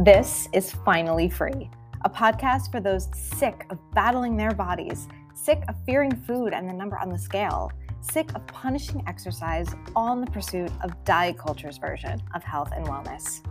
This 0.00 0.48
is 0.52 0.72
Finally 0.84 1.28
Free, 1.28 1.70
a 2.04 2.10
podcast 2.10 2.72
for 2.72 2.80
those 2.80 3.08
sick 3.14 3.64
of 3.70 3.78
battling 3.92 4.36
their 4.36 4.50
bodies, 4.50 5.06
sick 5.36 5.62
of 5.68 5.76
fearing 5.86 6.10
food 6.26 6.52
and 6.52 6.68
the 6.68 6.72
number 6.72 6.98
on 6.98 7.10
the 7.10 7.16
scale, 7.16 7.70
sick 8.00 8.28
of 8.34 8.44
punishing 8.48 9.04
exercise, 9.06 9.72
all 9.94 10.12
in 10.12 10.20
the 10.20 10.30
pursuit 10.32 10.72
of 10.82 11.04
diet 11.04 11.38
culture's 11.38 11.78
version 11.78 12.20
of 12.34 12.42
health 12.42 12.72
and 12.74 12.84
wellness. 12.86 13.46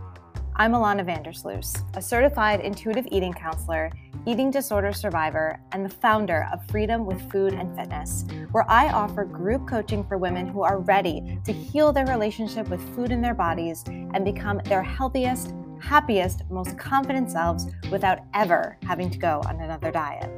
I'm 0.56 0.72
Alana 0.72 1.02
Vandersloos, 1.02 1.82
a 1.96 2.02
certified 2.02 2.60
intuitive 2.60 3.08
eating 3.10 3.32
counselor, 3.32 3.90
eating 4.26 4.50
disorder 4.50 4.92
survivor, 4.92 5.58
and 5.72 5.82
the 5.82 5.88
founder 5.88 6.46
of 6.52 6.64
Freedom 6.68 7.06
with 7.06 7.32
Food 7.32 7.54
and 7.54 7.74
Fitness, 7.74 8.26
where 8.52 8.70
I 8.70 8.90
offer 8.90 9.24
group 9.24 9.66
coaching 9.66 10.04
for 10.04 10.18
women 10.18 10.46
who 10.46 10.62
are 10.62 10.80
ready 10.80 11.40
to 11.44 11.52
heal 11.54 11.90
their 11.90 12.06
relationship 12.06 12.68
with 12.68 12.82
food 12.94 13.12
in 13.12 13.22
their 13.22 13.34
bodies 13.34 13.82
and 13.86 14.26
become 14.26 14.60
their 14.66 14.82
healthiest, 14.82 15.54
happiest, 15.84 16.42
most 16.50 16.76
confident 16.78 17.30
selves 17.30 17.66
without 17.90 18.20
ever 18.34 18.76
having 18.82 19.10
to 19.10 19.18
go 19.18 19.42
on 19.46 19.60
another 19.60 19.90
diet. 19.90 20.30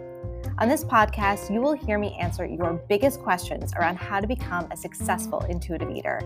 On 0.59 0.68
this 0.68 0.84
podcast, 0.84 1.52
you 1.52 1.60
will 1.60 1.74
hear 1.74 1.98
me 1.98 2.16
answer 2.20 2.45
your 2.45 2.74
biggest 2.88 3.20
questions 3.20 3.73
around 3.74 3.96
how 3.96 4.20
to 4.20 4.27
become 4.27 4.66
a 4.70 4.77
successful 4.77 5.40
intuitive 5.48 5.90
eater 5.90 6.20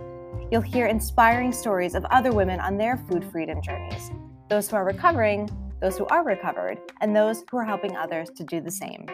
You'll 0.50 0.62
hear 0.62 0.86
inspiring 0.86 1.52
stories 1.52 1.94
of 1.94 2.04
other 2.06 2.32
women 2.32 2.58
on 2.58 2.76
their 2.76 2.96
food 2.96 3.24
freedom 3.24 3.62
journeys 3.62 4.10
those 4.48 4.68
who 4.68 4.74
are 4.74 4.84
recovering, 4.84 5.48
those 5.80 5.96
who 5.96 6.06
are 6.06 6.24
recovered, 6.24 6.76
and 7.00 7.14
those 7.14 7.44
who 7.48 7.56
are 7.56 7.64
helping 7.64 7.96
others 7.96 8.28
to 8.30 8.42
do 8.42 8.60
the 8.60 8.70
same. 8.70 9.06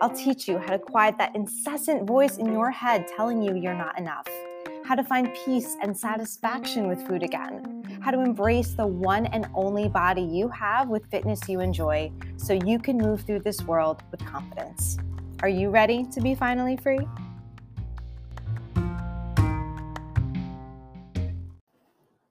I'll 0.00 0.08
teach 0.08 0.48
you 0.48 0.56
how 0.56 0.68
to 0.68 0.78
quiet 0.78 1.18
that 1.18 1.36
incessant 1.36 2.06
voice 2.06 2.38
in 2.38 2.50
your 2.50 2.70
head 2.70 3.06
telling 3.14 3.42
you 3.42 3.54
you're 3.54 3.74
not 3.74 3.98
enough, 3.98 4.26
how 4.82 4.94
to 4.94 5.04
find 5.04 5.28
peace 5.44 5.76
and 5.82 5.94
satisfaction 5.94 6.88
with 6.88 7.06
food 7.06 7.22
again, 7.22 7.81
how 8.02 8.10
to 8.10 8.20
embrace 8.20 8.74
the 8.74 8.86
one 8.86 9.26
and 9.26 9.46
only 9.54 9.88
body 9.88 10.22
you 10.22 10.48
have 10.48 10.88
with 10.88 11.08
fitness 11.08 11.48
you 11.48 11.60
enjoy 11.60 12.10
so 12.36 12.52
you 12.52 12.76
can 12.76 12.98
move 12.98 13.20
through 13.20 13.38
this 13.38 13.62
world 13.62 14.02
with 14.10 14.18
confidence. 14.26 14.98
Are 15.40 15.48
you 15.48 15.70
ready 15.70 16.04
to 16.06 16.20
be 16.20 16.34
finally 16.34 16.76
free? 16.76 16.98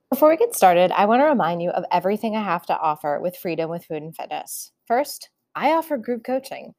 Before 0.09 0.29
we 0.29 0.35
get 0.35 0.53
started, 0.53 0.91
I 0.91 1.05
want 1.05 1.21
to 1.21 1.25
remind 1.25 1.61
you 1.61 1.69
of 1.69 1.85
everything 1.89 2.35
I 2.35 2.43
have 2.43 2.65
to 2.65 2.77
offer 2.77 3.21
with 3.21 3.37
Freedom 3.37 3.69
with 3.69 3.85
Food 3.85 4.03
and 4.03 4.15
Fitness. 4.15 4.73
First, 4.85 5.29
I 5.55 5.71
offer 5.71 5.95
group 5.95 6.25
coaching. 6.25 6.73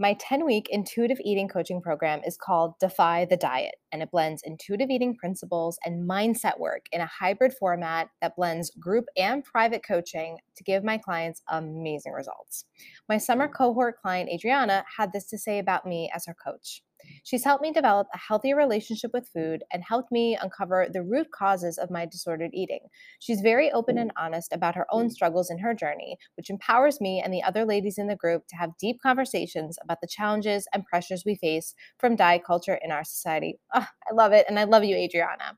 My 0.00 0.14
10 0.20 0.44
week 0.44 0.68
intuitive 0.70 1.18
eating 1.24 1.48
coaching 1.48 1.82
program 1.82 2.20
is 2.24 2.36
called 2.36 2.78
Defy 2.78 3.24
the 3.24 3.36
Diet, 3.36 3.74
and 3.90 4.00
it 4.00 4.12
blends 4.12 4.42
intuitive 4.44 4.90
eating 4.90 5.16
principles 5.16 5.76
and 5.84 6.08
mindset 6.08 6.60
work 6.60 6.86
in 6.92 7.00
a 7.00 7.06
hybrid 7.06 7.52
format 7.52 8.08
that 8.22 8.36
blends 8.36 8.70
group 8.78 9.06
and 9.16 9.42
private 9.42 9.82
coaching 9.84 10.38
to 10.54 10.62
give 10.62 10.84
my 10.84 10.98
clients 10.98 11.42
amazing 11.48 12.12
results. 12.12 12.64
My 13.08 13.18
summer 13.18 13.48
cohort 13.48 14.00
client, 14.00 14.30
Adriana, 14.30 14.84
had 14.96 15.12
this 15.12 15.26
to 15.30 15.38
say 15.38 15.58
about 15.58 15.84
me 15.84 16.08
as 16.14 16.26
her 16.26 16.34
coach. 16.34 16.84
She's 17.24 17.44
helped 17.44 17.62
me 17.62 17.72
develop 17.72 18.08
a 18.14 18.18
healthier 18.18 18.56
relationship 18.56 19.10
with 19.12 19.28
food 19.28 19.64
and 19.72 19.82
helped 19.82 20.10
me 20.10 20.36
uncover 20.40 20.86
the 20.92 21.02
root 21.02 21.30
causes 21.30 21.78
of 21.78 21.90
my 21.90 22.06
disordered 22.06 22.50
eating. 22.54 22.80
She's 23.18 23.40
very 23.40 23.70
open 23.72 23.96
mm. 23.96 24.02
and 24.02 24.12
honest 24.16 24.52
about 24.52 24.74
her 24.74 24.86
own 24.90 25.08
mm. 25.08 25.12
struggles 25.12 25.50
in 25.50 25.58
her 25.58 25.74
journey, 25.74 26.16
which 26.36 26.50
empowers 26.50 27.00
me 27.00 27.20
and 27.24 27.32
the 27.32 27.42
other 27.42 27.64
ladies 27.64 27.98
in 27.98 28.06
the 28.06 28.16
group 28.16 28.46
to 28.48 28.56
have 28.56 28.76
deep 28.78 29.00
conversations 29.02 29.78
about 29.82 30.00
the 30.00 30.08
challenges 30.08 30.66
and 30.72 30.84
pressures 30.86 31.24
we 31.24 31.34
face 31.34 31.74
from 31.98 32.16
diet 32.16 32.44
culture 32.44 32.78
in 32.82 32.90
our 32.90 33.04
society. 33.04 33.58
Oh, 33.74 33.86
I 34.10 34.14
love 34.14 34.32
it. 34.32 34.46
And 34.48 34.58
I 34.58 34.64
love 34.64 34.84
you, 34.84 34.96
Adriana. 34.96 35.56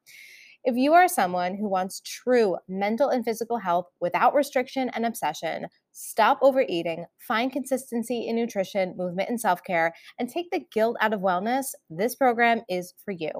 If 0.62 0.76
you 0.76 0.92
are 0.92 1.08
someone 1.08 1.54
who 1.54 1.70
wants 1.70 2.02
true 2.04 2.58
mental 2.68 3.08
and 3.08 3.24
physical 3.24 3.56
health 3.56 3.86
without 3.98 4.34
restriction 4.34 4.90
and 4.90 5.06
obsession, 5.06 5.68
stop 5.92 6.38
overeating, 6.42 7.04
find 7.18 7.52
consistency 7.52 8.26
in 8.28 8.36
nutrition, 8.36 8.94
movement, 8.96 9.28
and 9.28 9.40
self 9.40 9.62
care, 9.64 9.92
and 10.18 10.28
take 10.28 10.50
the 10.50 10.64
guilt 10.72 10.96
out 11.00 11.12
of 11.12 11.20
wellness, 11.20 11.66
this 11.88 12.14
program 12.14 12.62
is 12.68 12.94
for 13.04 13.12
you. 13.12 13.30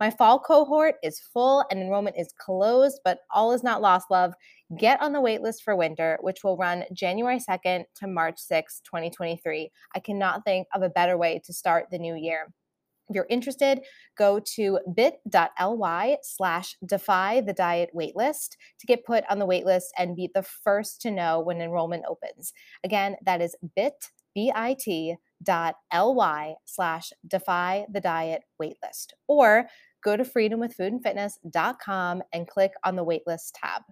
My 0.00 0.10
fall 0.10 0.38
cohort 0.38 0.96
is 1.02 1.20
full 1.32 1.64
and 1.70 1.80
enrollment 1.80 2.16
is 2.18 2.34
closed, 2.38 3.00
but 3.04 3.18
all 3.32 3.52
is 3.52 3.62
not 3.62 3.82
lost, 3.82 4.10
love. 4.10 4.34
Get 4.78 5.00
on 5.00 5.12
the 5.12 5.20
waitlist 5.20 5.62
for 5.64 5.76
winter, 5.76 6.18
which 6.20 6.42
will 6.42 6.56
run 6.56 6.84
January 6.92 7.38
2nd 7.38 7.84
to 7.96 8.06
March 8.06 8.38
6, 8.38 8.80
2023. 8.84 9.70
I 9.94 10.00
cannot 10.00 10.44
think 10.44 10.66
of 10.74 10.82
a 10.82 10.90
better 10.90 11.16
way 11.16 11.40
to 11.44 11.52
start 11.52 11.86
the 11.90 11.98
new 11.98 12.14
year. 12.16 12.48
If 13.08 13.14
you're 13.14 13.26
interested, 13.28 13.80
go 14.16 14.40
to 14.54 14.78
bit.ly 14.94 16.16
slash 16.22 16.76
defy 16.86 17.40
the 17.42 17.52
diet 17.52 17.90
waitlist 17.94 18.56
to 18.80 18.86
get 18.86 19.04
put 19.04 19.24
on 19.28 19.38
the 19.38 19.46
waitlist 19.46 19.88
and 19.98 20.16
be 20.16 20.30
the 20.34 20.42
first 20.42 21.02
to 21.02 21.10
know 21.10 21.40
when 21.40 21.60
enrollment 21.60 22.04
opens. 22.08 22.52
Again, 22.82 23.16
that 23.24 23.42
is 23.42 23.56
bit, 23.76 24.10
B-I-T 24.34 25.16
dot 25.42 25.76
L-Y 25.92 26.54
slash 26.64 27.12
defy 27.26 27.84
the 27.92 28.00
diet 28.00 28.42
waitlist. 28.60 29.12
Or 29.28 29.66
go 30.02 30.16
to 30.16 30.24
freedomwithfoodandfitness.com 30.24 32.22
and 32.32 32.48
click 32.48 32.72
on 32.84 32.96
the 32.96 33.04
waitlist 33.04 33.52
tab. 33.54 33.82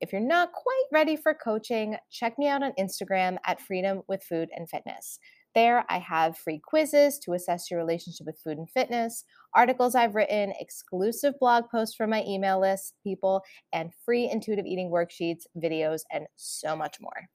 If 0.00 0.12
you're 0.12 0.20
not 0.22 0.52
quite 0.52 0.84
ready 0.92 1.14
for 1.14 1.34
coaching, 1.34 1.96
check 2.10 2.38
me 2.38 2.48
out 2.48 2.62
on 2.62 2.72
Instagram 2.78 3.36
at 3.44 3.60
Freedom 3.60 4.02
with 4.08 4.24
Food 4.24 4.48
and 4.56 4.68
Fitness. 4.68 5.18
There, 5.54 5.84
I 5.88 5.98
have 5.98 6.38
free 6.38 6.60
quizzes 6.64 7.18
to 7.20 7.32
assess 7.32 7.70
your 7.70 7.80
relationship 7.80 8.26
with 8.26 8.38
food 8.38 8.58
and 8.58 8.70
fitness, 8.70 9.24
articles 9.52 9.96
I've 9.96 10.14
written, 10.14 10.52
exclusive 10.60 11.34
blog 11.40 11.64
posts 11.70 11.96
for 11.96 12.06
my 12.06 12.22
email 12.24 12.60
list 12.60 12.94
people, 13.02 13.42
and 13.72 13.90
free 14.04 14.30
intuitive 14.30 14.64
eating 14.64 14.90
worksheets, 14.90 15.46
videos, 15.56 16.02
and 16.12 16.26
so 16.36 16.76
much 16.76 16.98
more. 17.00 17.28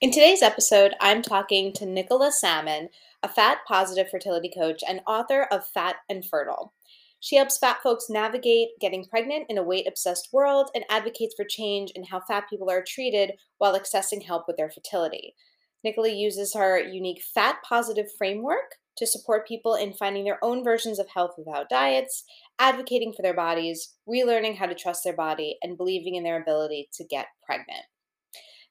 In 0.00 0.12
today's 0.12 0.40
episode, 0.40 0.94
I'm 1.00 1.20
talking 1.20 1.72
to 1.74 1.84
Nicola 1.84 2.30
Salmon, 2.30 2.90
a 3.24 3.28
fat 3.28 3.58
positive 3.66 4.08
fertility 4.08 4.50
coach 4.56 4.82
and 4.88 5.00
author 5.06 5.48
of 5.50 5.66
Fat 5.66 5.96
and 6.08 6.24
Fertile. 6.24 6.72
She 7.18 7.36
helps 7.36 7.58
fat 7.58 7.82
folks 7.82 8.08
navigate 8.08 8.70
getting 8.80 9.04
pregnant 9.04 9.46
in 9.50 9.58
a 9.58 9.62
weight 9.62 9.86
obsessed 9.86 10.32
world 10.32 10.70
and 10.74 10.84
advocates 10.88 11.34
for 11.36 11.44
change 11.44 11.90
in 11.90 12.04
how 12.04 12.20
fat 12.20 12.48
people 12.48 12.70
are 12.70 12.82
treated 12.82 13.32
while 13.58 13.78
accessing 13.78 14.24
help 14.24 14.46
with 14.46 14.56
their 14.56 14.70
fertility. 14.70 15.34
Nicola 15.82 16.08
uses 16.08 16.54
her 16.54 16.78
unique 16.78 17.22
fat 17.34 17.56
positive 17.66 18.06
framework 18.18 18.76
to 18.96 19.06
support 19.06 19.48
people 19.48 19.74
in 19.74 19.94
finding 19.94 20.24
their 20.24 20.42
own 20.44 20.62
versions 20.62 20.98
of 20.98 21.08
health 21.08 21.32
without 21.38 21.70
diets, 21.70 22.24
advocating 22.58 23.12
for 23.12 23.22
their 23.22 23.34
bodies, 23.34 23.94
relearning 24.08 24.56
how 24.56 24.66
to 24.66 24.74
trust 24.74 25.04
their 25.04 25.16
body, 25.16 25.56
and 25.62 25.78
believing 25.78 26.16
in 26.16 26.22
their 26.22 26.40
ability 26.40 26.88
to 26.92 27.04
get 27.04 27.28
pregnant. 27.44 27.86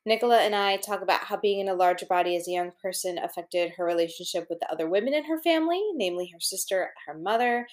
Nicola 0.06 0.40
and 0.40 0.56
I 0.56 0.78
talk 0.78 1.02
about 1.02 1.26
how 1.26 1.38
being 1.38 1.60
in 1.60 1.68
a 1.68 1.74
larger 1.74 2.06
body 2.06 2.36
as 2.36 2.48
a 2.48 2.52
young 2.52 2.72
person 2.82 3.18
affected 3.18 3.74
her 3.76 3.86
relationship 3.86 4.48
with 4.50 4.60
the 4.60 4.72
other 4.72 4.88
women 4.88 5.14
in 5.14 5.26
her 5.26 5.42
family, 5.42 5.82
namely 5.94 6.30
her 6.34 6.40
sister, 6.40 6.92
her 7.06 7.18
mother, 7.18 7.68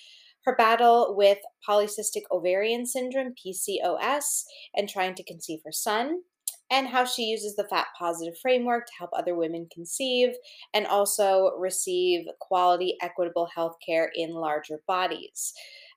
her 0.44 0.56
battle 0.56 1.14
with 1.16 1.38
polycystic 1.68 2.22
ovarian 2.30 2.86
syndrome, 2.86 3.34
PCOS, 3.34 4.44
and 4.74 4.88
trying 4.88 5.14
to 5.14 5.24
conceive 5.24 5.60
her 5.64 5.72
son, 5.72 6.22
and 6.70 6.88
how 6.88 7.04
she 7.04 7.24
uses 7.24 7.56
the 7.56 7.66
fat 7.68 7.86
positive 7.98 8.38
framework 8.38 8.86
to 8.86 8.92
help 8.98 9.10
other 9.12 9.34
women 9.34 9.68
conceive 9.72 10.30
and 10.74 10.86
also 10.86 11.52
receive 11.58 12.26
quality, 12.40 12.96
equitable 13.00 13.48
health 13.54 13.76
care 13.84 14.10
in 14.14 14.30
larger 14.30 14.80
bodies. 14.86 15.52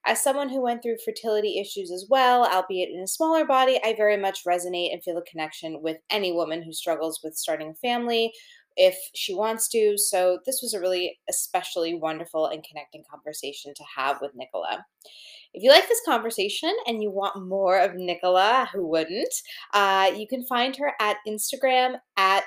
As 0.05 0.23
someone 0.23 0.49
who 0.49 0.61
went 0.61 0.81
through 0.81 0.97
fertility 1.03 1.59
issues 1.59 1.91
as 1.91 2.05
well, 2.09 2.45
albeit 2.45 2.89
in 2.89 3.01
a 3.01 3.07
smaller 3.07 3.45
body, 3.45 3.79
I 3.83 3.93
very 3.93 4.15
much 4.15 4.45
resonate 4.45 4.93
and 4.93 5.03
feel 5.03 5.17
a 5.17 5.23
connection 5.23 5.81
with 5.81 5.97
any 6.09 6.31
woman 6.31 6.61
who 6.63 6.71
struggles 6.71 7.21
with 7.23 7.35
starting 7.35 7.71
a 7.71 7.75
family 7.75 8.33
if 8.79 8.97
she 9.13 9.35
wants 9.35 9.67
to. 9.69 9.97
So, 9.97 10.39
this 10.45 10.61
was 10.63 10.73
a 10.73 10.79
really 10.79 11.19
especially 11.29 11.93
wonderful 11.93 12.47
and 12.47 12.63
connecting 12.63 13.03
conversation 13.09 13.73
to 13.75 13.83
have 13.95 14.17
with 14.21 14.31
Nicola. 14.33 14.85
If 15.53 15.63
you 15.63 15.69
like 15.71 15.87
this 15.87 16.01
conversation 16.05 16.73
and 16.87 17.01
you 17.01 17.11
want 17.11 17.47
more 17.47 17.79
of 17.79 17.95
Nicola, 17.95 18.69
who 18.71 18.87
wouldn't, 18.87 19.33
uh, 19.73 20.11
you 20.15 20.27
can 20.27 20.45
find 20.45 20.75
her 20.75 20.93
at 20.99 21.17
Instagram 21.27 21.95
at 22.17 22.43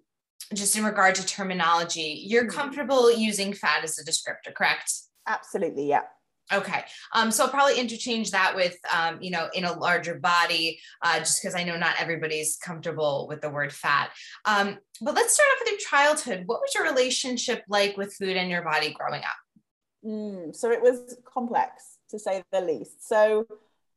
just 0.55 0.77
in 0.77 0.85
regard 0.85 1.15
to 1.17 1.27
terminology, 1.27 2.25
you're 2.27 2.45
mm-hmm. 2.45 2.59
comfortable 2.59 3.13
using 3.13 3.53
fat 3.53 3.85
as 3.85 3.99
a 3.99 4.05
descriptor, 4.05 4.55
correct? 4.55 4.93
Absolutely, 5.27 5.89
yeah. 5.89 6.03
Okay. 6.51 6.83
Um, 7.13 7.31
so 7.31 7.45
I'll 7.45 7.51
probably 7.51 7.79
interchange 7.79 8.31
that 8.31 8.57
with, 8.57 8.77
um, 8.97 9.21
you 9.21 9.31
know, 9.31 9.49
in 9.53 9.65
a 9.65 9.79
larger 9.79 10.15
body, 10.15 10.81
uh, 11.03 11.19
just 11.19 11.43
because 11.43 11.55
I 11.55 11.63
know 11.63 11.77
not 11.77 11.97
everybody's 12.01 12.57
comfortable 12.57 13.27
with 13.29 13.43
the 13.43 13.51
word 13.51 13.73
fat. 13.73 14.11
Um, 14.47 14.79
but 15.03 15.15
let's 15.15 15.35
start 15.35 15.49
off 15.53 15.59
with 15.61 15.73
your 15.73 15.79
childhood. 15.81 16.45
What 16.47 16.61
was 16.61 16.75
your 16.75 16.85
relationship 16.85 17.65
like 17.69 17.99
with 17.99 18.15
food 18.15 18.37
and 18.37 18.51
your 18.51 18.63
body 18.63 18.95
growing 18.99 19.23
up? 19.23 19.37
Mm, 20.05 20.57
so 20.57 20.71
it 20.71 20.81
was 20.81 21.19
complex, 21.25 21.98
to 22.11 22.19
say 22.19 22.43
the 22.53 22.61
least. 22.61 23.07
So 23.09 23.47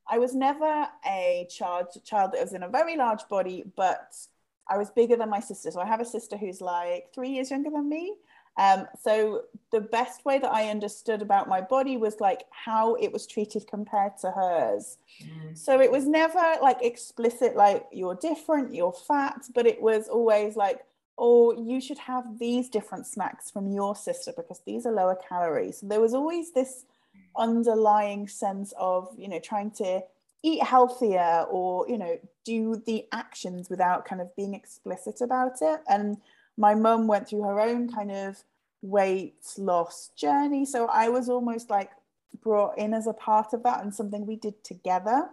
I 0.10 0.18
was 0.18 0.34
never 0.34 0.88
a 1.06 1.48
child, 1.50 1.88
child 2.04 2.34
that 2.34 2.42
was 2.42 2.54
in 2.54 2.63
a 2.63 2.69
very 2.69 2.98
large 2.98 3.28
body, 3.30 3.63
but 3.75 4.16
I 4.68 4.78
was 4.78 4.90
bigger 4.90 5.16
than 5.16 5.30
my 5.30 5.40
sister. 5.40 5.72
So 5.72 5.80
I 5.80 5.86
have 5.86 6.02
a 6.02 6.06
sister 6.06 6.38
who's 6.38 6.62
like 6.62 7.13
three 7.13 7.30
years 7.30 7.52
younger 7.52 7.69
than 7.69 7.90
me. 7.90 8.16
Um, 8.58 8.88
so 9.00 9.44
the 9.72 9.80
best 9.80 10.25
way 10.25 10.38
that 10.38 10.52
I 10.52 10.69
understood 10.69 11.22
about 11.22 11.48
my 11.48 11.62
body 11.62 11.96
was 11.96 12.19
like 12.19 12.44
how 12.52 12.96
it 12.96 13.12
was 13.12 13.25
treated 13.25 13.66
compared 13.68 14.18
to 14.19 14.31
hers. 14.31 14.98
Mm. 15.24 15.58
So 15.58 15.80
it 15.80 15.92
was 15.92 16.06
never 16.06 16.56
like 16.62 16.81
explicit, 16.81 17.56
like 17.56 17.86
you're 17.92 18.16
different, 18.16 18.75
you're 18.75 18.92
fat, 18.92 19.48
but 19.56 19.66
it 19.66 19.81
was 19.81 20.10
always 20.10 20.58
like, 20.58 20.81
oh, 21.18 21.54
you 21.54 21.80
should 21.80 22.00
have 22.00 22.40
these 22.40 22.68
different 22.69 23.08
snacks 23.08 23.50
from 23.50 23.72
your 23.72 23.96
sister 23.96 24.34
because 24.36 24.60
these 24.66 24.86
are 24.86 24.92
lower 24.92 25.18
calories. 25.30 25.80
So 25.80 25.88
there 25.88 26.02
was 26.02 26.13
always 26.13 26.52
this 26.52 26.86
underlying 27.36 28.28
sense 28.28 28.74
of, 28.78 29.10
you 29.18 29.28
know, 29.28 29.39
trying 29.39 29.72
to 29.72 30.01
eat 30.44 30.63
healthier 30.63 31.45
or, 31.50 31.88
you 31.88 31.98
know, 31.98 32.18
do 32.45 32.81
the 32.86 33.06
actions 33.12 33.69
without 33.69 34.06
kind 34.06 34.22
of 34.22 34.36
being 34.36 34.54
explicit 34.54 35.22
about 35.22 35.62
it. 35.62 35.81
And 35.88 36.18
my 36.57 36.74
mum 36.75 37.07
went 37.07 37.28
through 37.28 37.44
her 37.44 37.60
own 37.60 37.92
kind 37.92 38.12
of 38.12 38.44
weight 38.81 39.45
loss 39.57 40.10
journey. 40.18 40.66
So 40.66 40.88
I 40.88 41.10
was 41.10 41.30
almost 41.30 41.69
like 41.69 41.92
brought 42.42 42.78
in 42.78 42.94
as 42.94 43.07
a 43.07 43.13
part 43.13 43.54
of 43.54 43.63
that 43.63 43.84
and 43.84 43.94
something 43.94 44.25
we 44.25 44.36
did 44.36 44.63
together. 44.63 45.30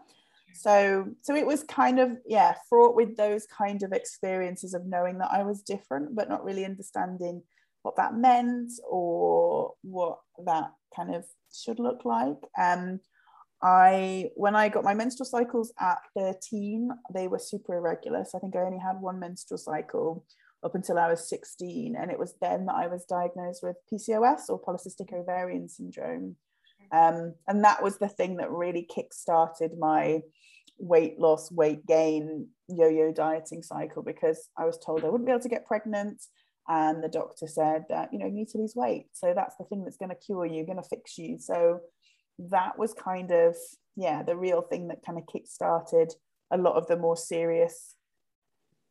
So 0.54 1.08
so 1.22 1.34
it 1.34 1.46
was 1.46 1.62
kind 1.62 2.00
of 2.00 2.18
yeah, 2.26 2.54
fraught 2.68 2.96
with 2.96 3.16
those 3.16 3.46
kind 3.46 3.82
of 3.82 3.92
experiences 3.92 4.74
of 4.74 4.86
knowing 4.86 5.18
that 5.18 5.30
I 5.30 5.42
was 5.42 5.62
different, 5.62 6.14
but 6.14 6.28
not 6.28 6.44
really 6.44 6.64
understanding 6.64 7.42
what 7.82 7.96
that 7.96 8.14
meant 8.14 8.72
or 8.88 9.74
what 9.82 10.18
that 10.44 10.72
kind 10.94 11.14
of 11.14 11.24
should 11.52 11.78
look 11.78 12.04
like. 12.04 12.38
Um 12.58 13.00
I 13.62 14.30
when 14.36 14.54
I 14.54 14.68
got 14.68 14.84
my 14.84 14.94
menstrual 14.94 15.26
cycles 15.26 15.72
at 15.80 15.98
13, 16.16 16.90
they 17.12 17.26
were 17.26 17.38
super 17.38 17.74
irregular. 17.74 18.24
So 18.24 18.38
I 18.38 18.40
think 18.40 18.54
I 18.54 18.60
only 18.60 18.78
had 18.78 19.00
one 19.00 19.18
menstrual 19.18 19.58
cycle 19.58 20.24
up 20.62 20.74
until 20.74 20.98
I 20.98 21.08
was 21.08 21.28
16. 21.28 21.96
And 21.96 22.10
it 22.10 22.18
was 22.18 22.34
then 22.40 22.66
that 22.66 22.74
I 22.74 22.86
was 22.86 23.04
diagnosed 23.04 23.62
with 23.62 23.76
PCOS 23.92 24.48
or 24.48 24.60
polycystic 24.60 25.12
ovarian 25.12 25.68
syndrome. 25.68 26.36
Um, 26.92 27.34
and 27.46 27.64
that 27.64 27.82
was 27.82 27.98
the 27.98 28.08
thing 28.08 28.36
that 28.36 28.50
really 28.50 28.82
kick-started 28.82 29.78
my 29.78 30.22
weight 30.78 31.18
loss, 31.18 31.50
weight 31.50 31.86
gain, 31.86 32.48
yo-yo 32.68 33.12
dieting 33.12 33.62
cycle 33.62 34.02
because 34.02 34.48
I 34.56 34.64
was 34.64 34.78
told 34.78 35.04
I 35.04 35.08
wouldn't 35.08 35.26
be 35.26 35.32
able 35.32 35.42
to 35.42 35.48
get 35.48 35.66
pregnant. 35.66 36.22
And 36.68 37.02
the 37.02 37.08
doctor 37.08 37.46
said 37.46 37.84
that, 37.88 38.12
you 38.12 38.18
know, 38.18 38.26
you 38.26 38.32
need 38.32 38.48
to 38.48 38.58
lose 38.58 38.74
weight. 38.76 39.06
So 39.12 39.32
that's 39.34 39.56
the 39.56 39.64
thing 39.64 39.84
that's 39.84 39.96
going 39.96 40.10
to 40.10 40.14
cure 40.14 40.44
you, 40.44 40.66
going 40.66 40.82
to 40.82 40.88
fix 40.88 41.16
you. 41.16 41.38
So 41.38 41.80
that 42.50 42.78
was 42.78 42.92
kind 42.92 43.30
of, 43.30 43.56
yeah, 43.96 44.22
the 44.22 44.36
real 44.36 44.60
thing 44.60 44.88
that 44.88 45.04
kind 45.04 45.18
of 45.18 45.24
kick-started 45.32 46.12
a 46.50 46.58
lot 46.58 46.76
of 46.76 46.86
the 46.86 46.96
more 46.96 47.16
serious 47.16 47.94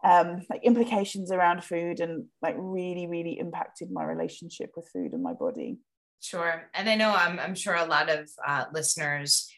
um, 0.04 0.46
like 0.50 0.64
implications 0.64 1.32
around 1.32 1.64
food 1.64 2.00
and 2.00 2.26
like 2.42 2.56
really 2.58 3.08
really 3.08 3.40
impacted 3.40 3.92
my 3.92 4.04
relationship 4.04 4.72
with 4.76 4.90
food 4.94 5.14
and 5.14 5.24
my 5.24 5.34
body 5.34 5.78
sure 6.22 6.70
and 6.74 6.90
i 6.90 6.96
know 6.96 7.14
i'm, 7.16 7.40
I'm 7.40 7.56
sure 7.56 7.76
a 7.76 7.86
lot 7.86 8.10
of 8.10 8.30
uh, 8.46 8.66
listeners 8.74 9.52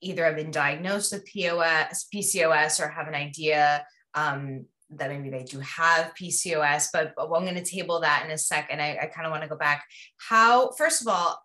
either 0.00 0.24
have 0.24 0.36
been 0.36 0.50
diagnosed 0.50 1.12
with 1.12 1.26
pos 1.26 2.06
pcos 2.14 2.80
or 2.80 2.88
have 2.88 3.08
an 3.08 3.14
idea 3.14 3.84
um, 4.14 4.64
that 4.90 5.10
maybe 5.10 5.30
they 5.30 5.42
do 5.42 5.58
have 5.60 6.12
pcos 6.14 6.88
but, 6.92 7.12
but 7.16 7.24
i'm 7.32 7.42
going 7.42 7.54
to 7.54 7.64
table 7.64 8.00
that 8.00 8.24
in 8.24 8.30
a 8.30 8.38
second 8.38 8.80
i, 8.80 8.96
I 9.02 9.06
kind 9.06 9.26
of 9.26 9.30
want 9.30 9.42
to 9.42 9.48
go 9.48 9.56
back 9.56 9.84
how 10.16 10.72
first 10.72 11.02
of 11.02 11.08
all 11.08 11.42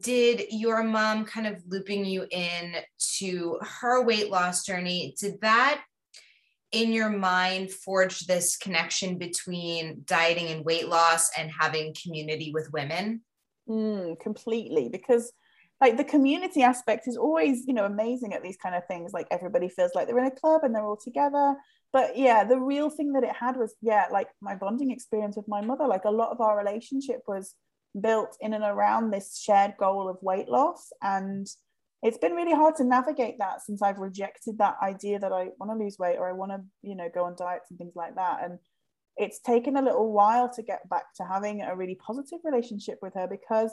did 0.00 0.44
your 0.50 0.82
mom 0.82 1.24
kind 1.26 1.46
of 1.46 1.62
looping 1.66 2.04
you 2.04 2.26
in 2.30 2.76
to 3.18 3.58
her 3.60 4.02
weight 4.04 4.30
loss 4.30 4.64
journey 4.64 5.14
did 5.18 5.40
that 5.42 5.82
in 6.74 6.92
your 6.92 7.08
mind 7.08 7.70
forge 7.70 8.26
this 8.26 8.56
connection 8.56 9.16
between 9.16 10.02
dieting 10.06 10.48
and 10.48 10.64
weight 10.64 10.88
loss 10.88 11.30
and 11.38 11.50
having 11.50 11.94
community 12.02 12.50
with 12.52 12.72
women? 12.72 13.22
Mm, 13.68 14.18
completely, 14.18 14.88
because 14.88 15.32
like 15.80 15.96
the 15.96 16.04
community 16.04 16.62
aspect 16.62 17.06
is 17.06 17.16
always, 17.16 17.64
you 17.66 17.74
know, 17.74 17.84
amazing 17.84 18.34
at 18.34 18.42
these 18.42 18.56
kind 18.56 18.74
of 18.74 18.84
things. 18.86 19.12
Like 19.12 19.28
everybody 19.30 19.68
feels 19.68 19.92
like 19.94 20.08
they're 20.08 20.18
in 20.18 20.26
a 20.26 20.30
club 20.32 20.62
and 20.64 20.74
they're 20.74 20.84
all 20.84 20.96
together. 20.96 21.54
But 21.94 22.18
yeah, 22.18 22.42
the 22.42 22.58
real 22.58 22.90
thing 22.90 23.12
that 23.12 23.22
it 23.22 23.36
had 23.36 23.56
was, 23.56 23.76
yeah, 23.80 24.06
like 24.10 24.26
my 24.42 24.56
bonding 24.56 24.90
experience 24.90 25.36
with 25.36 25.46
my 25.46 25.60
mother. 25.60 25.86
Like 25.86 26.04
a 26.04 26.10
lot 26.10 26.32
of 26.32 26.40
our 26.40 26.58
relationship 26.58 27.20
was 27.28 27.54
built 27.98 28.36
in 28.40 28.52
and 28.52 28.64
around 28.64 29.12
this 29.12 29.38
shared 29.38 29.74
goal 29.78 30.08
of 30.08 30.18
weight 30.20 30.48
loss. 30.48 30.92
And 31.00 31.46
it's 32.02 32.18
been 32.18 32.32
really 32.32 32.52
hard 32.52 32.74
to 32.78 32.84
navigate 32.84 33.38
that 33.38 33.62
since 33.62 33.80
I've 33.80 33.98
rejected 33.98 34.58
that 34.58 34.74
idea 34.82 35.20
that 35.20 35.30
I 35.32 35.50
want 35.60 35.70
to 35.70 35.82
lose 35.84 35.96
weight 35.96 36.16
or 36.18 36.28
I 36.28 36.32
want 36.32 36.50
to, 36.50 36.62
you 36.82 36.96
know, 36.96 37.08
go 37.14 37.26
on 37.26 37.36
diets 37.36 37.70
and 37.70 37.78
things 37.78 37.94
like 37.94 38.16
that. 38.16 38.40
And 38.42 38.58
it's 39.16 39.38
taken 39.38 39.76
a 39.76 39.82
little 39.82 40.12
while 40.12 40.52
to 40.54 40.62
get 40.64 40.88
back 40.90 41.14
to 41.18 41.24
having 41.24 41.62
a 41.62 41.76
really 41.76 41.94
positive 41.94 42.40
relationship 42.42 42.98
with 43.02 43.14
her 43.14 43.28
because, 43.28 43.70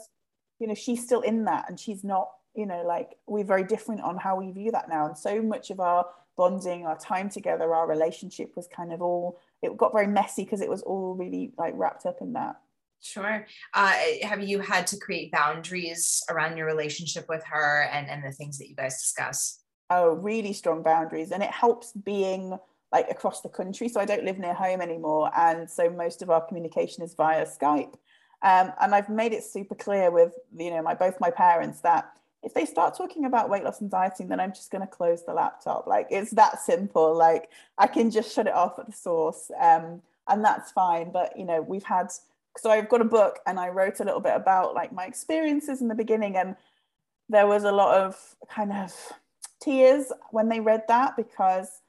you 0.60 0.68
know, 0.68 0.76
she's 0.76 1.04
still 1.04 1.22
in 1.22 1.46
that 1.46 1.68
and 1.68 1.80
she's 1.80 2.04
not, 2.04 2.30
you 2.56 2.65
know, 2.65 2.83
like 2.86 3.15
we're 3.27 3.44
very 3.44 3.63
different 3.63 4.01
on 4.01 4.18
how 4.18 4.36
we 4.36 4.51
view 4.51 4.71
that 4.71 4.89
now. 4.89 5.06
And 5.06 5.18
so 5.18 5.42
much 5.42 5.69
of 5.69 5.80
our 5.80 6.06
bonding, 6.38 6.86
our 6.86 6.98
time 6.98 7.30
together, 7.30 7.74
our 7.74 7.88
relationship 7.88 8.53
was 8.56 8.68
kind 8.68 8.92
of 8.92 9.01
all, 9.01 9.39
it 9.62 9.75
got 9.77 9.94
very 9.94 10.07
messy 10.07 10.44
because 10.44 10.62
it 10.62 10.69
was 10.69 10.81
all 10.81 11.15
really 11.15 11.53
like 11.57 11.74
wrapped 11.75 12.06
up 12.06 12.18
in 12.21 12.33
that. 12.33 12.56
Sure. 13.01 13.48
Uh, 13.74 13.95
have 14.21 14.44
you 14.44 14.59
had 14.59 14.86
to 14.88 14.98
create 14.98 15.31
boundaries 15.31 16.24
around 16.30 16.57
your 16.57 16.68
relationship 16.68 17.27
with 17.27 17.44
her 17.45 17.89
and, 17.92 18.07
and 18.09 18.24
the 18.24 18.31
things 18.31 18.57
that 18.59 18.69
you 18.69 18.75
guys 18.75 19.01
discuss? 19.01 19.59
Oh, 19.89 20.13
really 20.13 20.53
strong 20.53 20.83
boundaries. 20.83 21.31
And 21.31 21.42
it 21.42 21.50
helps 21.50 21.94
being 21.94 22.57
like 22.92 23.09
across 23.09 23.42
the 23.42 23.50
country. 23.50 23.88
So 23.88 24.00
I 24.00 24.06
don't 24.06 24.24
live 24.24 24.38
near 24.38 24.53
home 24.53 24.81
anymore. 24.81 25.31
And 25.36 25.69
so 25.69 25.89
most 25.89 26.21
of 26.21 26.30
our 26.30 26.42
communication 26.42 27.03
is 27.03 27.15
via 27.15 27.45
Skype. 27.45 27.94
Um, 28.44 28.74
and 28.81 28.93
I've 28.96 29.10
made 29.10 29.34
it 29.34 29.43
super 29.43 29.75
clear 29.75 30.12
with, 30.12 30.34
you 30.55 30.72
know, 30.72 30.81
my 30.81 30.93
both 30.93 31.20
my 31.20 31.29
parents 31.29 31.81
that 31.81 32.12
if 32.43 32.53
they 32.53 32.65
start 32.65 32.98
talking 32.98 33.25
about 33.25 33.50
weight 33.50 33.63
loss 33.63 33.81
and 33.81 33.91
dieting, 33.91 34.27
then 34.27 34.39
I'm 34.39 34.51
just 34.51 34.71
going 34.71 34.81
to 34.81 34.88
close 34.88 35.24
the 35.24 35.33
laptop. 35.33 35.86
Like 35.88 36.07
it's 36.10 36.31
that 36.31 36.60
simple. 36.60 37.15
Like 37.15 37.50
I 37.77 37.88
can 37.88 38.10
just 38.10 38.33
shut 38.33 38.48
it 38.48 38.53
off 38.53 38.79
at 38.79 38.88
the 38.88 38.93
source. 38.93 39.51
Um, 39.60 40.01
and 40.27 40.43
that's 40.43 40.71
fine. 40.71 41.12
But, 41.12 41.38
you 41.38 41.45
know, 41.45 41.62
we've 41.62 41.83
had 41.83 42.12
so 42.57 42.69
I've 42.69 42.89
got 42.89 43.01
a 43.01 43.05
book 43.05 43.39
and 43.45 43.60
I 43.60 43.69
wrote 43.69 44.00
a 44.00 44.03
little 44.03 44.19
bit 44.19 44.36
about 44.36 44.74
like 44.74 44.91
my 44.91 45.05
experiences 45.05 45.81
in 45.81 45.88
the 45.88 45.95
beginning 45.95 46.36
and 46.36 46.55
there 47.29 47.48
was 47.48 47.63
a 47.63 47.71
lot 47.71 47.98
of 47.98 48.36
kind 48.50 48.74
of 48.74 48.93
tears 49.62 50.12
when 50.31 50.50
they 50.50 50.60
read 50.60 50.83
that 50.88 51.15
because 51.15 51.81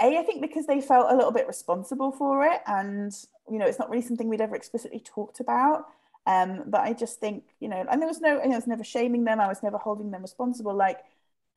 a 0.00 0.18
I 0.18 0.22
think 0.22 0.42
because 0.42 0.66
they 0.66 0.80
felt 0.80 1.10
a 1.10 1.16
little 1.16 1.32
bit 1.32 1.46
responsible 1.46 2.12
for 2.12 2.44
it 2.44 2.60
and 2.66 3.12
you 3.50 3.58
know 3.58 3.66
it's 3.66 3.78
not 3.78 3.88
really 3.88 4.02
something 4.02 4.28
we'd 4.28 4.40
ever 4.40 4.54
explicitly 4.54 5.00
talked 5.00 5.40
about 5.40 5.86
um 6.28 6.64
but 6.66 6.82
I 6.82 6.92
just 6.92 7.18
think 7.18 7.44
you 7.58 7.68
know 7.68 7.84
and 7.90 8.00
there 8.00 8.08
was 8.08 8.20
no 8.20 8.38
I 8.38 8.46
was 8.48 8.66
never 8.66 8.84
shaming 8.84 9.24
them 9.24 9.40
I 9.40 9.48
was 9.48 9.62
never 9.62 9.78
holding 9.78 10.10
them 10.10 10.22
responsible. 10.22 10.74
Like 10.74 11.00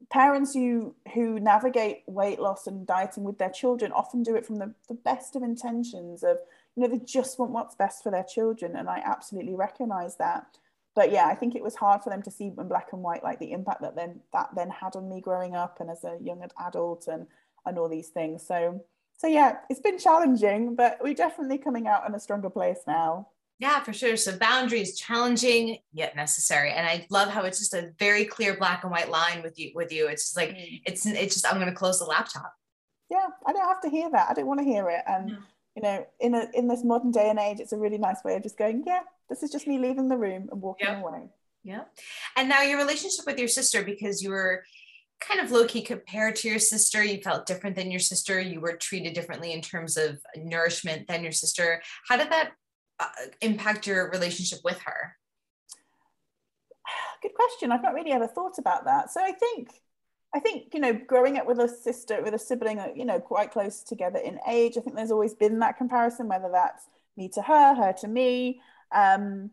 parents 0.09 0.53
who 0.53 0.95
who 1.13 1.39
navigate 1.39 2.03
weight 2.07 2.39
loss 2.39 2.65
and 2.67 2.87
dieting 2.87 3.23
with 3.23 3.37
their 3.37 3.49
children 3.49 3.91
often 3.91 4.23
do 4.23 4.35
it 4.35 4.45
from 4.45 4.55
the, 4.55 4.73
the 4.87 4.95
best 4.95 5.35
of 5.35 5.43
intentions 5.43 6.23
of 6.23 6.37
you 6.75 6.81
know 6.81 6.87
they 6.87 7.03
just 7.05 7.37
want 7.37 7.51
what's 7.51 7.75
best 7.75 8.01
for 8.01 8.11
their 8.11 8.23
children 8.23 8.75
and 8.75 8.89
i 8.89 9.01
absolutely 9.05 9.55
recognize 9.55 10.15
that. 10.17 10.45
But 10.95 11.11
yeah 11.11 11.27
i 11.27 11.35
think 11.35 11.55
it 11.55 11.63
was 11.63 11.75
hard 11.75 12.01
for 12.01 12.09
them 12.09 12.23
to 12.23 12.31
see 12.31 12.47
in 12.47 12.67
black 12.67 12.87
and 12.93 13.03
white 13.03 13.23
like 13.23 13.39
the 13.39 13.51
impact 13.51 13.81
that 13.81 13.95
then 13.95 14.21
that 14.33 14.49
then 14.55 14.69
had 14.69 14.95
on 14.95 15.09
me 15.09 15.21
growing 15.21 15.55
up 15.55 15.79
and 15.81 15.89
as 15.91 16.03
a 16.03 16.17
young 16.21 16.41
adult 16.67 17.07
and 17.07 17.27
and 17.65 17.77
all 17.77 17.89
these 17.89 18.09
things. 18.09 18.45
So 18.47 18.83
so 19.17 19.27
yeah 19.27 19.57
it's 19.69 19.79
been 19.79 19.99
challenging 19.99 20.75
but 20.75 20.97
we're 21.01 21.13
definitely 21.13 21.59
coming 21.59 21.87
out 21.87 22.07
in 22.07 22.15
a 22.15 22.19
stronger 22.19 22.49
place 22.49 22.79
now 22.87 23.27
yeah 23.61 23.79
for 23.79 23.93
sure 23.93 24.17
so 24.17 24.37
boundaries 24.37 24.99
challenging 24.99 25.77
yet 25.93 26.15
necessary 26.15 26.71
and 26.71 26.85
i 26.85 27.05
love 27.09 27.29
how 27.29 27.43
it's 27.43 27.59
just 27.59 27.73
a 27.73 27.91
very 27.97 28.25
clear 28.25 28.57
black 28.57 28.83
and 28.83 28.91
white 28.91 29.09
line 29.09 29.41
with 29.41 29.57
you 29.57 29.71
with 29.73 29.91
you 29.91 30.07
it's 30.07 30.23
just 30.23 30.37
like 30.37 30.49
mm. 30.49 30.81
it's 30.85 31.05
it's 31.05 31.35
just 31.35 31.47
i'm 31.47 31.55
going 31.55 31.69
to 31.69 31.73
close 31.73 31.99
the 31.99 32.05
laptop 32.05 32.53
yeah 33.09 33.27
i 33.47 33.53
don't 33.53 33.67
have 33.67 33.81
to 33.81 33.89
hear 33.89 34.09
that 34.11 34.29
i 34.29 34.33
don't 34.33 34.47
want 34.47 34.59
to 34.59 34.65
hear 34.65 34.89
it 34.89 35.01
and 35.07 35.37
you 35.75 35.83
know, 35.83 36.05
in 36.19 36.33
a 36.35 36.47
in 36.53 36.67
this 36.67 36.83
modern 36.83 37.11
day 37.11 37.29
and 37.29 37.39
age, 37.39 37.59
it's 37.59 37.71
a 37.71 37.77
really 37.77 37.97
nice 37.97 38.23
way 38.23 38.35
of 38.35 38.43
just 38.43 38.57
going, 38.57 38.83
yeah, 38.85 39.01
this 39.29 39.41
is 39.43 39.51
just 39.51 39.67
me 39.67 39.79
leaving 39.79 40.09
the 40.09 40.17
room 40.17 40.49
and 40.51 40.61
walking 40.61 40.87
yep. 40.87 41.01
away. 41.01 41.29
Yeah. 41.63 41.83
And 42.35 42.49
now 42.49 42.61
your 42.61 42.77
relationship 42.77 43.25
with 43.25 43.39
your 43.39 43.47
sister, 43.47 43.83
because 43.83 44.21
you 44.21 44.31
were 44.31 44.63
kind 45.21 45.39
of 45.39 45.51
low 45.51 45.65
key 45.65 45.81
compared 45.81 46.35
to 46.37 46.49
your 46.49 46.59
sister, 46.59 47.03
you 47.03 47.21
felt 47.21 47.45
different 47.45 47.75
than 47.75 47.91
your 47.91 47.99
sister, 47.99 48.39
you 48.39 48.59
were 48.59 48.75
treated 48.75 49.13
differently 49.13 49.53
in 49.53 49.61
terms 49.61 49.95
of 49.95 50.19
nourishment 50.35 51.07
than 51.07 51.23
your 51.23 51.31
sister. 51.31 51.81
How 52.07 52.17
did 52.17 52.31
that 52.31 52.51
impact 53.41 53.87
your 53.87 54.09
relationship 54.11 54.59
with 54.63 54.79
her? 54.81 55.15
good 57.21 57.33
question. 57.33 57.71
I've 57.71 57.83
not 57.83 57.93
really 57.93 58.11
ever 58.11 58.27
thought 58.27 58.57
about 58.57 58.85
that. 58.85 59.11
So 59.11 59.21
I 59.21 59.31
think, 59.31 59.69
I 60.33 60.39
think 60.39 60.73
you 60.73 60.79
know, 60.79 60.93
growing 60.93 61.37
up 61.37 61.45
with 61.45 61.59
a 61.59 61.67
sister, 61.67 62.21
with 62.21 62.33
a 62.33 62.39
sibling, 62.39 62.79
uh, 62.79 62.89
you 62.95 63.05
know, 63.05 63.19
quite 63.19 63.51
close 63.51 63.83
together 63.83 64.19
in 64.19 64.39
age. 64.47 64.77
I 64.77 64.81
think 64.81 64.95
there's 64.95 65.11
always 65.11 65.33
been 65.33 65.59
that 65.59 65.77
comparison, 65.77 66.27
whether 66.27 66.49
that's 66.51 66.85
me 67.17 67.29
to 67.29 67.41
her, 67.41 67.75
her 67.75 67.93
to 67.99 68.07
me. 68.07 68.61
Um, 68.91 69.51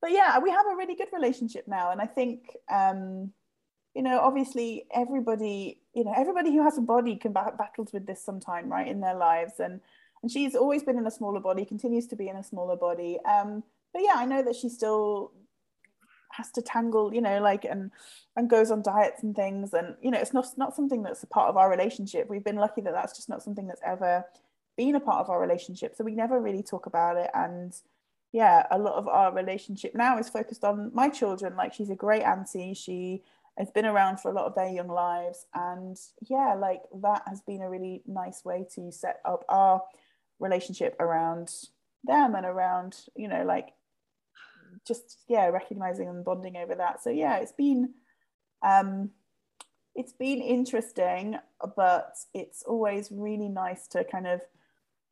but 0.00 0.12
yeah, 0.12 0.38
we 0.38 0.50
have 0.50 0.66
a 0.66 0.76
really 0.76 0.94
good 0.94 1.08
relationship 1.12 1.66
now, 1.66 1.90
and 1.90 2.00
I 2.00 2.06
think, 2.06 2.56
um, 2.70 3.32
you 3.94 4.02
know, 4.02 4.20
obviously 4.20 4.84
everybody, 4.92 5.80
you 5.94 6.04
know, 6.04 6.12
everybody 6.14 6.52
who 6.52 6.62
has 6.62 6.76
a 6.76 6.82
body 6.82 7.16
can 7.16 7.32
bat- 7.32 7.56
battles 7.56 7.90
with 7.92 8.06
this 8.06 8.22
sometime, 8.22 8.70
right, 8.70 8.86
in 8.86 9.00
their 9.00 9.14
lives, 9.14 9.60
and 9.60 9.80
and 10.24 10.30
she's 10.30 10.54
always 10.54 10.82
been 10.82 10.96
in 10.96 11.06
a 11.06 11.10
smaller 11.10 11.38
body, 11.38 11.66
continues 11.66 12.06
to 12.06 12.16
be 12.16 12.28
in 12.28 12.36
a 12.36 12.42
smaller 12.42 12.76
body. 12.76 13.18
Um, 13.26 13.62
but 13.92 14.00
yeah, 14.00 14.14
I 14.16 14.24
know 14.24 14.42
that 14.42 14.56
she 14.56 14.70
still 14.70 15.32
has 16.32 16.50
to 16.52 16.62
tangle, 16.62 17.12
you 17.12 17.20
know, 17.20 17.42
like 17.42 17.66
and 17.66 17.90
and 18.34 18.48
goes 18.48 18.70
on 18.70 18.80
diets 18.80 19.22
and 19.22 19.36
things, 19.36 19.74
and 19.74 19.96
you 20.00 20.10
know, 20.10 20.18
it's 20.18 20.32
not 20.32 20.46
not 20.56 20.74
something 20.74 21.02
that's 21.02 21.22
a 21.22 21.26
part 21.26 21.50
of 21.50 21.58
our 21.58 21.68
relationship. 21.68 22.30
We've 22.30 22.42
been 22.42 22.56
lucky 22.56 22.80
that 22.80 22.94
that's 22.94 23.14
just 23.14 23.28
not 23.28 23.42
something 23.42 23.66
that's 23.66 23.82
ever 23.84 24.24
been 24.78 24.94
a 24.94 25.00
part 25.00 25.20
of 25.20 25.28
our 25.28 25.38
relationship, 25.38 25.94
so 25.94 26.04
we 26.04 26.14
never 26.14 26.40
really 26.40 26.62
talk 26.62 26.86
about 26.86 27.18
it. 27.18 27.30
And 27.34 27.74
yeah, 28.32 28.66
a 28.70 28.78
lot 28.78 28.94
of 28.94 29.06
our 29.06 29.30
relationship 29.30 29.94
now 29.94 30.16
is 30.16 30.30
focused 30.30 30.64
on 30.64 30.90
my 30.94 31.10
children. 31.10 31.54
Like 31.54 31.74
she's 31.74 31.90
a 31.90 31.94
great 31.94 32.22
auntie. 32.22 32.72
She 32.72 33.24
has 33.58 33.70
been 33.70 33.84
around 33.84 34.20
for 34.20 34.30
a 34.30 34.34
lot 34.34 34.46
of 34.46 34.54
their 34.54 34.70
young 34.70 34.88
lives, 34.88 35.44
and 35.52 36.00
yeah, 36.22 36.54
like 36.54 36.80
that 37.02 37.24
has 37.26 37.42
been 37.42 37.60
a 37.60 37.68
really 37.68 38.00
nice 38.06 38.42
way 38.42 38.66
to 38.76 38.90
set 38.90 39.20
up 39.26 39.44
our 39.50 39.82
relationship 40.40 40.96
around 41.00 41.50
them 42.04 42.34
and 42.34 42.44
around 42.44 42.96
you 43.16 43.28
know 43.28 43.44
like 43.44 43.70
just 44.86 45.18
yeah 45.28 45.46
recognizing 45.46 46.08
and 46.08 46.24
bonding 46.24 46.56
over 46.56 46.74
that. 46.74 47.02
So 47.02 47.10
yeah 47.10 47.36
it's 47.36 47.52
been 47.52 47.94
um 48.62 49.10
it's 49.94 50.12
been 50.12 50.40
interesting 50.40 51.36
but 51.76 52.16
it's 52.32 52.62
always 52.64 53.08
really 53.12 53.48
nice 53.48 53.86
to 53.88 54.04
kind 54.04 54.26
of 54.26 54.40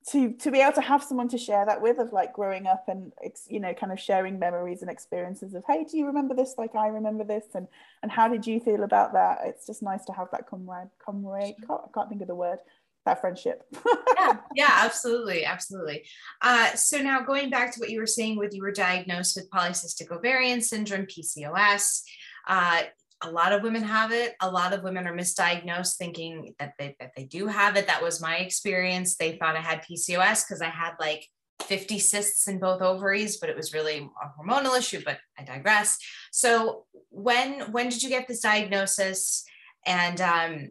to 0.08 0.32
to 0.32 0.50
be 0.50 0.60
able 0.60 0.72
to 0.72 0.80
have 0.80 1.02
someone 1.02 1.28
to 1.28 1.38
share 1.38 1.64
that 1.64 1.80
with 1.80 1.98
of 1.98 2.12
like 2.12 2.32
growing 2.32 2.66
up 2.66 2.84
and 2.88 3.12
it's 3.22 3.46
you 3.48 3.60
know 3.60 3.72
kind 3.72 3.92
of 3.92 4.00
sharing 4.00 4.38
memories 4.38 4.82
and 4.82 4.90
experiences 4.90 5.54
of 5.54 5.62
hey 5.68 5.84
do 5.88 5.96
you 5.96 6.06
remember 6.06 6.34
this? 6.34 6.54
Like 6.58 6.74
i 6.74 6.88
remember 6.88 7.24
this. 7.24 7.44
And 7.54 7.68
and 8.02 8.10
how 8.10 8.28
did 8.28 8.46
you 8.46 8.58
feel 8.58 8.82
about 8.82 9.12
that? 9.12 9.38
It's 9.44 9.66
just 9.66 9.82
nice 9.82 10.04
to 10.06 10.12
have 10.12 10.28
that 10.32 10.48
comrade 10.48 10.90
comrade 11.04 11.54
i 11.70 11.76
can't 11.94 12.08
think 12.08 12.22
of 12.22 12.28
the 12.28 12.34
word 12.34 12.58
that 13.04 13.20
friendship. 13.20 13.62
yeah, 14.18 14.36
yeah, 14.54 14.70
absolutely, 14.70 15.44
absolutely. 15.44 16.04
Uh, 16.40 16.74
so 16.74 16.98
now 16.98 17.20
going 17.20 17.50
back 17.50 17.72
to 17.72 17.80
what 17.80 17.90
you 17.90 17.98
were 17.98 18.06
saying, 18.06 18.36
with 18.36 18.54
you 18.54 18.62
were 18.62 18.72
diagnosed 18.72 19.36
with 19.36 19.50
polycystic 19.50 20.10
ovarian 20.10 20.60
syndrome 20.60 21.06
(PCOS). 21.06 22.02
Uh, 22.46 22.82
a 23.24 23.30
lot 23.30 23.52
of 23.52 23.62
women 23.62 23.82
have 23.82 24.12
it. 24.12 24.34
A 24.40 24.50
lot 24.50 24.72
of 24.72 24.82
women 24.82 25.06
are 25.06 25.16
misdiagnosed, 25.16 25.96
thinking 25.96 26.54
that 26.58 26.74
they 26.78 26.96
that 27.00 27.12
they 27.16 27.24
do 27.24 27.46
have 27.46 27.76
it. 27.76 27.86
That 27.86 28.02
was 28.02 28.20
my 28.20 28.38
experience. 28.38 29.16
They 29.16 29.36
thought 29.36 29.56
I 29.56 29.60
had 29.60 29.84
PCOS 29.84 30.44
because 30.46 30.60
I 30.60 30.68
had 30.68 30.92
like 30.98 31.26
50 31.62 31.98
cysts 31.98 32.48
in 32.48 32.58
both 32.58 32.82
ovaries, 32.82 33.38
but 33.38 33.48
it 33.48 33.56
was 33.56 33.72
really 33.72 33.98
a 34.22 34.42
hormonal 34.42 34.76
issue. 34.76 35.02
But 35.04 35.18
I 35.38 35.44
digress. 35.44 35.98
So 36.30 36.86
when 37.10 37.72
when 37.72 37.88
did 37.88 38.02
you 38.02 38.08
get 38.08 38.28
this 38.28 38.40
diagnosis? 38.40 39.44
And 39.84 40.20
um, 40.20 40.70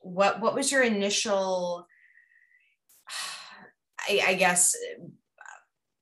what 0.00 0.40
what 0.40 0.54
was 0.54 0.72
your 0.72 0.82
initial 0.82 1.86
I, 4.08 4.22
I 4.28 4.34
guess 4.34 4.74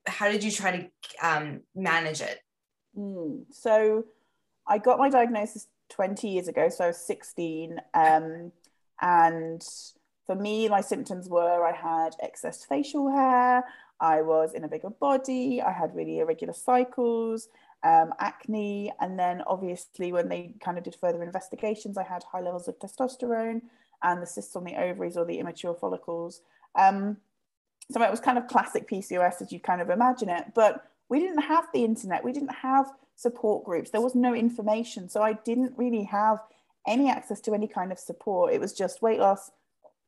how 0.06 0.30
did 0.30 0.42
you 0.42 0.50
try 0.50 0.76
to 0.76 1.26
um, 1.26 1.60
manage 1.74 2.20
it? 2.20 2.40
Mm, 2.96 3.44
so 3.50 4.04
i 4.66 4.78
got 4.78 4.98
my 4.98 5.08
diagnosis 5.08 5.68
20 5.90 6.28
years 6.28 6.48
ago 6.48 6.68
so 6.68 6.84
i 6.84 6.86
was 6.88 7.06
16 7.06 7.78
um, 7.94 8.50
and 9.00 9.62
for 10.26 10.34
me 10.34 10.68
my 10.68 10.80
symptoms 10.80 11.28
were 11.28 11.64
i 11.66 11.72
had 11.72 12.10
excess 12.22 12.64
facial 12.64 13.10
hair 13.10 13.62
i 14.00 14.20
was 14.20 14.52
in 14.54 14.64
a 14.64 14.68
bigger 14.68 14.90
body 14.90 15.62
i 15.62 15.70
had 15.70 15.94
really 15.94 16.18
irregular 16.18 16.52
cycles 16.52 17.48
um, 17.84 18.12
acne 18.18 18.90
and 19.00 19.18
then 19.18 19.42
obviously 19.46 20.12
when 20.12 20.28
they 20.28 20.54
kind 20.60 20.76
of 20.76 20.84
did 20.84 20.96
further 21.00 21.22
investigations 21.22 21.96
i 21.96 22.02
had 22.02 22.24
high 22.24 22.40
levels 22.40 22.66
of 22.66 22.78
testosterone 22.78 23.60
and 24.02 24.22
the 24.22 24.26
cysts 24.26 24.56
on 24.56 24.64
the 24.64 24.76
ovaries 24.76 25.16
or 25.16 25.24
the 25.24 25.38
immature 25.38 25.74
follicles. 25.74 26.40
Um, 26.74 27.18
so 27.90 28.02
it 28.02 28.10
was 28.10 28.20
kind 28.20 28.38
of 28.38 28.46
classic 28.46 28.88
PCOS 28.88 29.42
as 29.42 29.52
you 29.52 29.60
kind 29.60 29.80
of 29.80 29.90
imagine 29.90 30.28
it, 30.28 30.46
but 30.54 30.90
we 31.08 31.20
didn't 31.20 31.42
have 31.42 31.66
the 31.72 31.84
internet, 31.84 32.22
we 32.22 32.32
didn't 32.32 32.54
have 32.54 32.90
support 33.16 33.64
groups, 33.64 33.90
there 33.90 34.00
was 34.00 34.14
no 34.14 34.34
information. 34.34 35.08
So 35.08 35.22
I 35.22 35.32
didn't 35.32 35.72
really 35.76 36.04
have 36.04 36.38
any 36.86 37.10
access 37.10 37.40
to 37.42 37.54
any 37.54 37.66
kind 37.66 37.92
of 37.92 37.98
support. 37.98 38.52
It 38.52 38.60
was 38.60 38.72
just 38.72 39.02
weight 39.02 39.20
loss, 39.20 39.50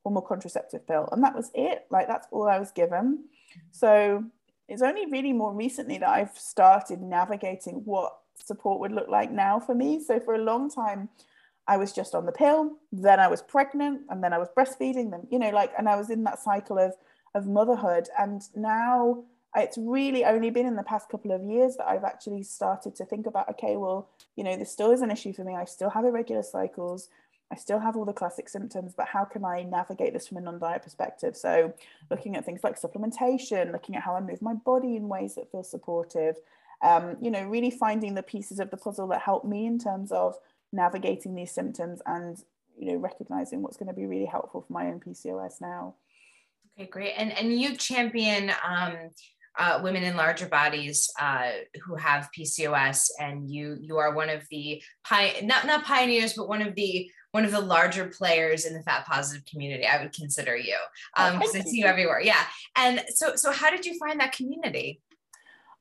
hormonal 0.04 0.26
contraceptive 0.26 0.86
pill, 0.86 1.08
and 1.12 1.22
that 1.24 1.34
was 1.34 1.50
it. 1.54 1.86
Like 1.90 2.06
that's 2.06 2.26
all 2.30 2.48
I 2.48 2.58
was 2.58 2.70
given. 2.70 3.24
So 3.70 4.24
it's 4.68 4.82
only 4.82 5.06
really 5.06 5.32
more 5.32 5.52
recently 5.52 5.98
that 5.98 6.08
I've 6.08 6.36
started 6.36 7.02
navigating 7.02 7.82
what 7.84 8.16
support 8.36 8.80
would 8.80 8.92
look 8.92 9.08
like 9.08 9.30
now 9.30 9.58
for 9.58 9.74
me. 9.74 10.02
So 10.02 10.20
for 10.20 10.34
a 10.34 10.38
long 10.38 10.70
time, 10.70 11.08
I 11.72 11.76
was 11.76 11.92
just 11.92 12.14
on 12.18 12.26
the 12.26 12.32
pill, 12.42 12.60
then 12.90 13.18
I 13.20 13.28
was 13.34 13.42
pregnant, 13.54 13.98
and 14.10 14.18
then 14.22 14.32
I 14.36 14.38
was 14.38 14.48
breastfeeding 14.56 15.08
them, 15.12 15.22
you 15.32 15.38
know, 15.38 15.52
like, 15.60 15.72
and 15.78 15.88
I 15.88 15.96
was 16.00 16.10
in 16.10 16.24
that 16.24 16.38
cycle 16.48 16.78
of 16.86 16.92
of 17.34 17.46
motherhood. 17.46 18.08
And 18.18 18.42
now 18.56 19.22
it's 19.54 19.78
really 19.78 20.24
only 20.24 20.50
been 20.50 20.66
in 20.66 20.76
the 20.76 20.82
past 20.82 21.08
couple 21.08 21.32
of 21.32 21.42
years 21.44 21.76
that 21.76 21.88
I've 21.88 22.04
actually 22.12 22.42
started 22.42 22.92
to 22.96 23.04
think 23.04 23.26
about, 23.26 23.48
okay, 23.50 23.76
well, 23.76 24.08
you 24.36 24.44
know, 24.44 24.56
this 24.56 24.72
still 24.72 24.90
is 24.90 25.02
an 25.02 25.10
issue 25.10 25.32
for 25.32 25.44
me. 25.44 25.54
I 25.54 25.64
still 25.64 25.90
have 25.90 26.04
irregular 26.04 26.42
cycles. 26.42 27.08
I 27.52 27.56
still 27.56 27.80
have 27.80 27.96
all 27.96 28.04
the 28.04 28.12
classic 28.12 28.48
symptoms, 28.48 28.94
but 28.96 29.08
how 29.08 29.24
can 29.24 29.44
I 29.44 29.62
navigate 29.62 30.12
this 30.12 30.28
from 30.28 30.38
a 30.38 30.40
non-diet 30.40 30.82
perspective? 30.82 31.36
So 31.36 31.72
looking 32.10 32.36
at 32.36 32.44
things 32.44 32.62
like 32.62 32.80
supplementation, 32.80 33.72
looking 33.72 33.96
at 33.96 34.02
how 34.02 34.14
I 34.14 34.20
move 34.20 34.40
my 34.40 34.54
body 34.54 34.96
in 34.96 35.08
ways 35.08 35.34
that 35.34 35.50
feel 35.50 35.64
supportive, 35.64 36.36
um, 36.82 37.16
you 37.20 37.30
know, 37.30 37.44
really 37.44 37.70
finding 37.70 38.14
the 38.14 38.22
pieces 38.22 38.60
of 38.60 38.70
the 38.70 38.76
puzzle 38.76 39.08
that 39.08 39.20
help 39.20 39.44
me 39.44 39.66
in 39.66 39.78
terms 39.78 40.12
of 40.12 40.36
navigating 40.72 41.34
these 41.34 41.52
symptoms 41.52 42.00
and 42.06 42.38
you 42.78 42.92
know 42.92 42.96
recognizing 42.96 43.62
what's 43.62 43.76
going 43.76 43.88
to 43.88 43.94
be 43.94 44.06
really 44.06 44.26
helpful 44.26 44.62
for 44.62 44.72
my 44.72 44.86
own 44.86 45.00
PCOS 45.00 45.60
now. 45.60 45.94
Okay, 46.78 46.88
great. 46.88 47.14
And 47.16 47.32
and 47.32 47.60
you 47.60 47.76
champion 47.76 48.52
um, 48.66 49.10
uh, 49.58 49.80
women 49.82 50.02
in 50.02 50.16
larger 50.16 50.48
bodies 50.48 51.12
uh, 51.20 51.50
who 51.84 51.96
have 51.96 52.30
PCOS, 52.36 53.10
and 53.18 53.50
you 53.50 53.76
you 53.80 53.98
are 53.98 54.14
one 54.14 54.30
of 54.30 54.42
the 54.50 54.82
pi- 55.04 55.40
not 55.42 55.66
not 55.66 55.84
pioneers, 55.84 56.34
but 56.34 56.48
one 56.48 56.62
of 56.62 56.74
the 56.74 57.10
one 57.32 57.44
of 57.44 57.52
the 57.52 57.60
larger 57.60 58.06
players 58.06 58.64
in 58.64 58.74
the 58.74 58.82
fat 58.82 59.06
positive 59.06 59.44
community. 59.44 59.86
I 59.86 60.02
would 60.02 60.12
consider 60.12 60.56
you 60.56 60.76
because 61.14 61.54
um, 61.54 61.60
I 61.60 61.64
see 61.64 61.78
you 61.78 61.86
everywhere. 61.86 62.20
Yeah. 62.20 62.42
And 62.76 63.04
so 63.08 63.36
so 63.36 63.52
how 63.52 63.70
did 63.70 63.84
you 63.84 63.98
find 63.98 64.20
that 64.20 64.32
community? 64.32 65.00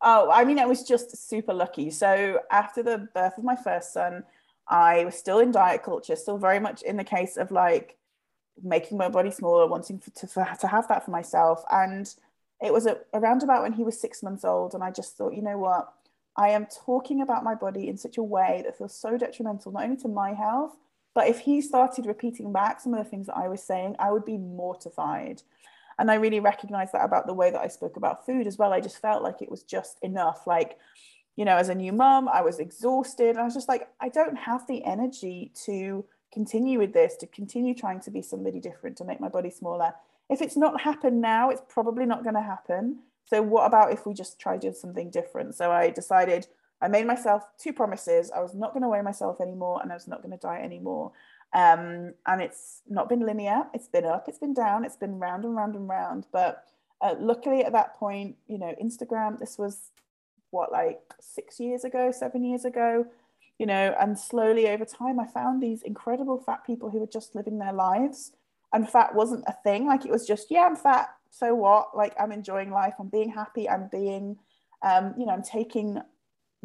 Oh, 0.02 0.32
I 0.32 0.46
mean, 0.46 0.60
I 0.60 0.66
was 0.66 0.84
just 0.84 1.30
super 1.30 1.54
lucky. 1.54 1.90
So 1.92 2.40
after 2.52 2.82
the 2.82 3.10
birth 3.14 3.38
of 3.38 3.44
my 3.44 3.56
first 3.56 3.94
son, 3.94 4.24
I 4.70 5.06
was 5.06 5.16
still 5.16 5.40
in 5.40 5.52
diet 5.52 5.84
culture, 5.84 6.16
still 6.16 6.38
very 6.38 6.60
much 6.60 6.84
in 6.84 6.98
the 6.98 7.04
case 7.04 7.38
of 7.38 7.52
like 7.52 7.98
making 8.62 8.98
my 8.98 9.10
body 9.10 9.32
smaller, 9.32 9.68
wanting 9.68 10.00
for, 10.00 10.12
to, 10.12 10.58
to 10.60 10.68
have 10.68 10.88
that 10.88 11.04
for 11.06 11.12
myself. 11.12 11.64
And 11.72 12.14
it 12.62 12.72
was 12.72 12.86
a, 12.86 13.00
around 13.14 13.42
about 13.44 13.64
when 13.64 13.74
he 13.74 13.84
was 13.84 14.00
six 14.00 14.22
months 14.22 14.46
old. 14.46 14.74
And 14.74 14.84
I 14.84 14.92
just 14.92 15.18
thought, 15.18 15.34
you 15.34 15.42
know 15.42 15.58
what? 15.58 15.92
I 16.38 16.50
am 16.50 16.68
talking 16.68 17.22
about 17.22 17.44
my 17.44 17.56
body 17.56 17.88
in 17.88 17.98
such 17.98 18.18
a 18.18 18.24
way 18.24 18.62
that 18.64 18.78
feels 18.78 18.96
so 18.96 19.18
detrimental, 19.18 19.72
not 19.72 19.84
only 19.84 19.98
to 19.98 20.08
my 20.08 20.34
health, 20.34 20.76
but 21.16 21.28
if 21.28 21.40
he 21.40 21.62
started 21.62 22.06
repeating 22.06 22.54
back 22.54 22.80
some 22.80 22.94
of 22.94 23.04
the 23.04 23.10
things 23.10 23.28
that 23.28 23.38
I 23.38 23.48
was 23.50 23.64
saying, 23.64 23.96
I 23.98 24.12
would 24.12 24.26
be 24.26 24.38
mortified. 24.38 25.42
And 25.98 26.10
I 26.10 26.16
really 26.16 26.40
recognized 26.40 26.94
that 26.94 27.04
about 27.04 27.28
the 27.28 27.34
way 27.34 27.52
that 27.52 27.60
I 27.60 27.68
spoke 27.68 27.98
about 27.98 28.26
food 28.26 28.48
as 28.48 28.58
well. 28.58 28.72
I 28.72 28.80
just 28.80 29.02
felt 29.02 29.24
like 29.24 29.42
it 29.42 29.52
was 29.52 29.64
just 29.64 29.98
enough. 30.02 30.48
Like, 30.48 30.78
you 31.40 31.46
know, 31.46 31.56
as 31.56 31.70
a 31.70 31.74
new 31.74 31.94
mum, 31.94 32.28
I 32.28 32.42
was 32.42 32.60
exhausted. 32.60 33.38
I 33.38 33.46
was 33.46 33.54
just 33.54 33.70
like, 33.70 33.88
I 34.02 34.10
don't 34.10 34.36
have 34.36 34.68
the 34.68 34.84
energy 34.84 35.54
to 35.64 36.04
continue 36.34 36.78
with 36.78 36.92
this, 36.92 37.16
to 37.16 37.28
continue 37.28 37.74
trying 37.74 38.02
to 38.02 38.12
be 38.12 38.22
somebody 38.22 38.60
different, 38.60 38.98
to 38.98 39.06
make 39.06 39.22
my 39.22 39.30
body 39.30 39.50
smaller. 39.50 39.94
If 40.30 40.42
it's 40.42 40.58
not 40.58 40.82
happened 40.82 41.22
now, 41.22 41.50
it's 41.50 41.62
probably 41.70 42.06
not 42.06 42.24
going 42.24 42.36
to 42.36 42.42
happen. 42.42 43.00
So, 43.24 43.42
what 43.42 43.66
about 43.66 43.94
if 43.94 44.06
we 44.06 44.14
just 44.14 44.38
try 44.38 44.58
doing 44.58 44.74
something 44.74 45.10
different? 45.10 45.56
So, 45.56 45.72
I 45.72 45.92
decided 45.92 46.48
I 46.82 46.90
made 46.90 47.08
myself 47.08 47.44
two 47.58 47.72
promises. 47.72 48.32
I 48.36 48.42
was 48.42 48.54
not 48.54 48.74
going 48.74 48.84
to 48.84 48.90
weigh 48.90 49.02
myself 49.02 49.40
anymore 49.40 49.80
and 49.82 49.94
I 49.94 49.96
was 49.96 50.10
not 50.10 50.22
going 50.22 50.32
to 50.32 50.38
diet 50.38 50.66
anymore. 50.66 51.14
Um, 51.54 52.16
and 52.28 52.42
it's 52.42 52.82
not 52.90 53.08
been 53.08 53.26
linear, 53.26 53.64
it's 53.74 53.88
been 53.88 54.04
up, 54.04 54.26
it's 54.28 54.40
been 54.40 54.54
down, 54.54 54.84
it's 54.84 54.98
been 54.98 55.18
round 55.20 55.46
and 55.46 55.56
round 55.56 55.76
and 55.76 55.88
round. 55.88 56.26
But 56.34 56.66
uh, 57.00 57.16
luckily 57.18 57.64
at 57.64 57.72
that 57.72 57.98
point, 57.98 58.36
you 58.50 58.58
know, 58.58 58.76
Instagram, 58.84 59.40
this 59.40 59.58
was 59.58 59.92
what 60.52 60.72
like 60.72 61.00
six 61.20 61.60
years 61.60 61.84
ago, 61.84 62.12
seven 62.12 62.44
years 62.44 62.66
ago, 62.66 63.06
you 63.58 63.66
know, 63.66 63.96
and 64.00 64.18
slowly 64.18 64.70
over 64.70 64.86
time, 64.86 65.20
I 65.20 65.26
found 65.26 65.62
these 65.62 65.82
incredible 65.82 66.40
fat 66.40 66.66
people 66.66 66.90
who 66.90 67.00
were 67.00 67.08
just 67.08 67.36
living 67.36 67.60
their 67.60 67.74
lives. 67.74 68.32
And 68.72 68.88
fat 68.88 69.16
wasn't 69.16 69.46
a 69.48 69.56
thing. 69.64 69.88
Like 69.88 70.06
it 70.06 70.12
was 70.12 70.28
just, 70.28 70.52
yeah, 70.52 70.62
I'm 70.62 70.76
fat. 70.76 71.10
So 71.32 71.56
what? 71.56 71.96
Like 71.96 72.14
I'm 72.20 72.32
enjoying 72.32 72.72
life. 72.72 72.94
I'm 73.00 73.10
being 73.10 73.32
happy. 73.32 73.68
I'm 73.70 73.90
being, 73.92 74.38
um, 74.84 75.16
you 75.18 75.26
know, 75.26 75.34
I'm 75.34 75.44
taking 75.44 76.00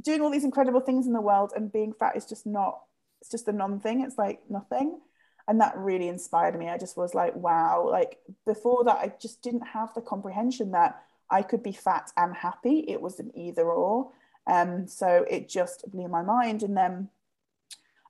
doing 0.02 0.20
all 0.20 0.30
these 0.30 0.44
incredible 0.44 0.80
things 0.80 1.06
in 1.06 1.12
the 1.12 1.20
world 1.20 1.52
and 1.54 1.72
being 1.72 1.92
fat 1.92 2.16
is 2.16 2.26
just 2.26 2.46
not 2.46 2.80
it's 3.20 3.30
just 3.30 3.48
a 3.48 3.52
non 3.52 3.80
thing 3.80 4.00
it's 4.00 4.18
like 4.18 4.40
nothing 4.50 4.98
and 5.46 5.60
that 5.60 5.76
really 5.76 6.08
inspired 6.08 6.58
me 6.58 6.68
i 6.68 6.76
just 6.76 6.96
was 6.96 7.14
like 7.14 7.34
wow 7.36 7.86
like 7.88 8.18
before 8.46 8.84
that 8.84 8.96
i 8.96 9.12
just 9.20 9.42
didn't 9.42 9.66
have 9.66 9.92
the 9.94 10.00
comprehension 10.00 10.72
that 10.72 11.02
i 11.30 11.42
could 11.42 11.62
be 11.62 11.72
fat 11.72 12.10
and 12.16 12.34
happy 12.34 12.84
it 12.88 13.00
was 13.00 13.18
an 13.20 13.30
either 13.34 13.64
or 13.64 14.10
um 14.46 14.86
so 14.86 15.24
it 15.30 15.48
just 15.48 15.90
blew 15.90 16.08
my 16.08 16.22
mind 16.22 16.62
and 16.62 16.76
then 16.76 17.08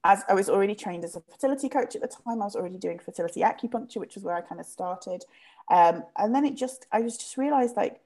as 0.05 0.23
I 0.29 0.35
was 0.35 0.51
already 0.51 0.75
trained 0.75 1.03
as 1.03 1.17
a 1.17 1.23
fertility 1.23 1.71
coach 1.71 1.97
at 1.97 2.03
the 2.03 2.09
time, 2.09 2.43
I 2.43 2.45
was 2.45 2.55
already 2.55 2.77
doing 2.77 2.99
fertility 2.99 3.41
acupuncture, 3.41 3.97
which 3.97 4.19
is 4.19 4.23
where 4.23 4.35
I 4.35 4.43
kind 4.43 4.61
of 4.61 4.67
started. 4.67 5.25
Um, 5.71 6.05
and 6.19 6.35
then 6.35 6.45
it 6.45 6.57
just, 6.57 6.87
I 6.93 7.01
was 7.01 7.17
just 7.17 7.39
realized 7.39 7.75
like, 7.75 8.01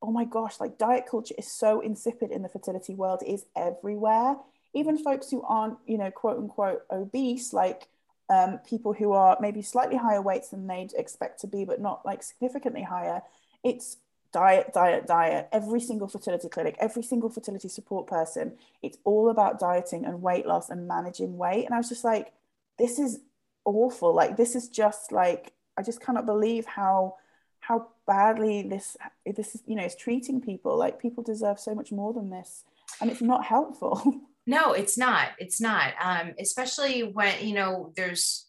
oh 0.00 0.12
my 0.12 0.24
gosh, 0.24 0.60
like 0.60 0.78
diet 0.78 1.04
culture 1.10 1.34
is 1.36 1.50
so 1.50 1.80
insipid 1.80 2.30
in 2.30 2.42
the 2.42 2.48
fertility 2.48 2.94
world, 2.94 3.22
it 3.22 3.32
is 3.32 3.46
everywhere. 3.56 4.36
Even 4.74 4.96
folks 4.96 5.28
who 5.30 5.42
aren't, 5.42 5.76
you 5.86 5.98
know, 5.98 6.12
quote 6.12 6.38
unquote 6.38 6.82
obese, 6.90 7.52
like 7.52 7.88
um, 8.28 8.58
people 8.58 8.92
who 8.92 9.12
are 9.12 9.36
maybe 9.40 9.60
slightly 9.60 9.96
higher 9.96 10.22
weights 10.22 10.50
than 10.50 10.68
they'd 10.68 10.92
expect 10.96 11.40
to 11.40 11.48
be, 11.48 11.64
but 11.64 11.80
not 11.80 12.06
like 12.06 12.22
significantly 12.22 12.84
higher. 12.84 13.22
It's 13.64 13.96
diet, 14.32 14.72
diet, 14.72 15.06
diet. 15.06 15.48
Every 15.52 15.80
single 15.80 16.08
fertility 16.08 16.48
clinic, 16.48 16.76
every 16.78 17.02
single 17.02 17.30
fertility 17.30 17.68
support 17.68 18.06
person, 18.06 18.56
it's 18.82 18.98
all 19.04 19.30
about 19.30 19.58
dieting 19.58 20.04
and 20.04 20.22
weight 20.22 20.46
loss 20.46 20.70
and 20.70 20.88
managing 20.88 21.36
weight. 21.36 21.64
And 21.64 21.74
I 21.74 21.78
was 21.78 21.88
just 21.88 22.04
like, 22.04 22.32
this 22.78 22.98
is 22.98 23.20
awful. 23.64 24.14
Like, 24.14 24.36
this 24.36 24.54
is 24.54 24.68
just 24.68 25.12
like, 25.12 25.52
I 25.76 25.82
just 25.82 26.00
cannot 26.00 26.26
believe 26.26 26.66
how 26.66 27.16
how 27.60 27.88
badly 28.06 28.62
this 28.62 28.96
this 29.24 29.54
is 29.54 29.62
you 29.66 29.76
know 29.76 29.84
is 29.84 29.94
treating 29.94 30.40
people 30.40 30.76
like 30.76 30.98
people 30.98 31.22
deserve 31.22 31.60
so 31.60 31.74
much 31.74 31.92
more 31.92 32.12
than 32.12 32.30
this 32.30 32.64
and 33.00 33.10
it's 33.10 33.20
not 33.20 33.44
helpful 33.44 34.22
no 34.46 34.72
it's 34.72 34.96
not 34.96 35.28
it's 35.38 35.60
not 35.60 35.92
um 36.02 36.32
especially 36.38 37.02
when 37.02 37.46
you 37.46 37.54
know 37.54 37.92
there's 37.96 38.46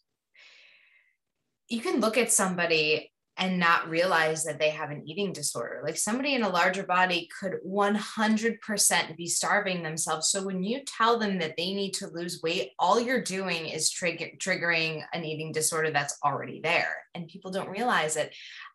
you 1.68 1.80
can 1.80 2.00
look 2.00 2.16
at 2.18 2.32
somebody 2.32 3.11
and 3.42 3.58
not 3.58 3.90
realize 3.90 4.44
that 4.44 4.60
they 4.60 4.70
have 4.70 4.90
an 4.90 5.02
eating 5.04 5.32
disorder. 5.32 5.82
Like 5.84 5.96
somebody 5.96 6.36
in 6.36 6.44
a 6.44 6.48
larger 6.48 6.84
body 6.84 7.28
could 7.40 7.54
100% 7.66 9.16
be 9.16 9.26
starving 9.26 9.82
themselves. 9.82 10.30
So 10.30 10.44
when 10.44 10.62
you 10.62 10.82
tell 10.86 11.18
them 11.18 11.40
that 11.40 11.56
they 11.56 11.74
need 11.74 11.90
to 11.94 12.06
lose 12.06 12.40
weight, 12.40 12.70
all 12.78 13.00
you're 13.00 13.20
doing 13.20 13.66
is 13.66 13.90
trigger, 13.90 14.28
triggering 14.38 15.02
an 15.12 15.24
eating 15.24 15.50
disorder 15.50 15.90
that's 15.90 16.16
already 16.24 16.60
there. 16.62 16.94
And 17.16 17.26
people 17.26 17.50
don't 17.50 17.68
realize 17.68 18.14
it. 18.14 18.32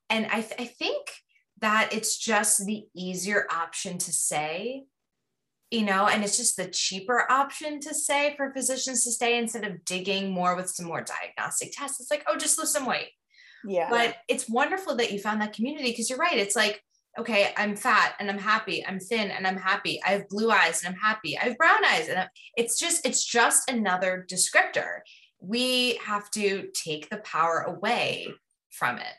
And 0.10 0.26
I, 0.26 0.42
th- 0.42 0.60
I 0.60 0.66
think 0.66 1.08
that 1.62 1.94
it's 1.94 2.18
just 2.18 2.66
the 2.66 2.88
easier 2.94 3.48
option 3.50 3.98
to 4.00 4.12
say 4.12 4.84
you 5.70 5.84
know, 5.84 6.08
and 6.08 6.24
it's 6.24 6.38
just 6.38 6.56
the 6.56 6.70
cheaper 6.70 7.30
option 7.30 7.82
to 7.82 7.94
say 7.94 8.34
for 8.38 8.54
physicians 8.54 9.04
to 9.04 9.12
stay 9.12 9.38
instead 9.38 9.66
of 9.66 9.84
digging 9.84 10.32
more 10.32 10.56
with 10.56 10.70
some 10.70 10.86
more 10.86 11.04
diagnostic 11.04 11.74
tests. 11.74 12.00
It's 12.00 12.10
like, 12.10 12.24
oh, 12.26 12.38
just 12.38 12.58
lose 12.58 12.72
some 12.72 12.86
weight. 12.86 13.10
Yeah. 13.66 13.90
But 13.90 14.18
it's 14.28 14.50
wonderful 14.50 14.96
that 14.98 15.12
you 15.12 15.20
found 15.20 15.42
that 15.42 15.54
community 15.54 15.92
because 15.92 16.10
you're 16.10 16.20
right. 16.20 16.38
It's 16.38 16.56
like, 16.56 16.84
okay, 17.18 17.54
I'm 17.58 17.76
fat 17.76 18.14
and 18.20 18.30
I'm 18.30 18.38
happy. 18.38 18.86
I'm 18.86 19.00
thin 19.00 19.32
and 19.32 19.48
I'm 19.48 19.58
happy. 19.58 20.02
I 20.04 20.10
have 20.10 20.30
blue 20.30 20.52
eyes 20.52 20.84
and 20.84 20.94
I'm 20.94 21.00
happy. 21.00 21.38
I 21.38 21.46
have 21.46 21.58
brown 21.58 21.84
eyes 21.84 22.08
and 22.10 22.20
I'm, 22.20 22.28
it's 22.56 22.80
just 22.80 23.06
it's 23.06 23.24
just 23.24 23.70
another 23.70 24.26
descriptor. 24.30 25.00
We 25.40 26.00
have 26.04 26.30
to 26.32 26.70
take 26.74 27.10
the 27.10 27.18
power 27.18 27.62
away 27.62 28.28
from 28.70 28.98
it. 28.98 29.14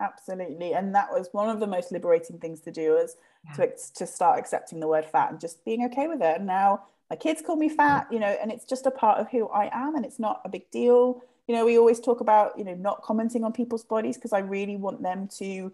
Absolutely, 0.00 0.72
and 0.72 0.94
that 0.94 1.12
was 1.12 1.28
one 1.32 1.50
of 1.50 1.60
the 1.60 1.66
most 1.66 1.92
liberating 1.92 2.38
things 2.38 2.60
to 2.62 2.70
do 2.70 2.96
is 2.96 3.16
yeah. 3.44 3.66
to 3.66 3.72
to 3.96 4.06
start 4.06 4.38
accepting 4.38 4.80
the 4.80 4.88
word 4.88 5.04
fat 5.04 5.30
and 5.30 5.40
just 5.40 5.64
being 5.64 5.84
okay 5.86 6.08
with 6.08 6.22
it. 6.22 6.38
And 6.38 6.46
now 6.46 6.84
my 7.10 7.16
kids 7.16 7.42
call 7.42 7.56
me 7.56 7.68
fat, 7.68 8.06
you 8.10 8.18
know, 8.18 8.34
and 8.40 8.50
it's 8.50 8.64
just 8.64 8.86
a 8.86 8.90
part 8.90 9.18
of 9.18 9.30
who 9.30 9.48
I 9.48 9.68
am, 9.72 9.96
and 9.96 10.06
it's 10.06 10.18
not 10.18 10.40
a 10.44 10.48
big 10.48 10.70
deal 10.70 11.22
you 11.50 11.56
know 11.56 11.64
we 11.64 11.76
always 11.76 11.98
talk 11.98 12.20
about 12.20 12.56
you 12.56 12.64
know 12.64 12.74
not 12.74 13.02
commenting 13.02 13.42
on 13.42 13.52
people's 13.52 13.84
bodies 13.84 14.16
because 14.16 14.32
i 14.32 14.38
really 14.38 14.76
want 14.76 15.02
them 15.02 15.26
to 15.26 15.72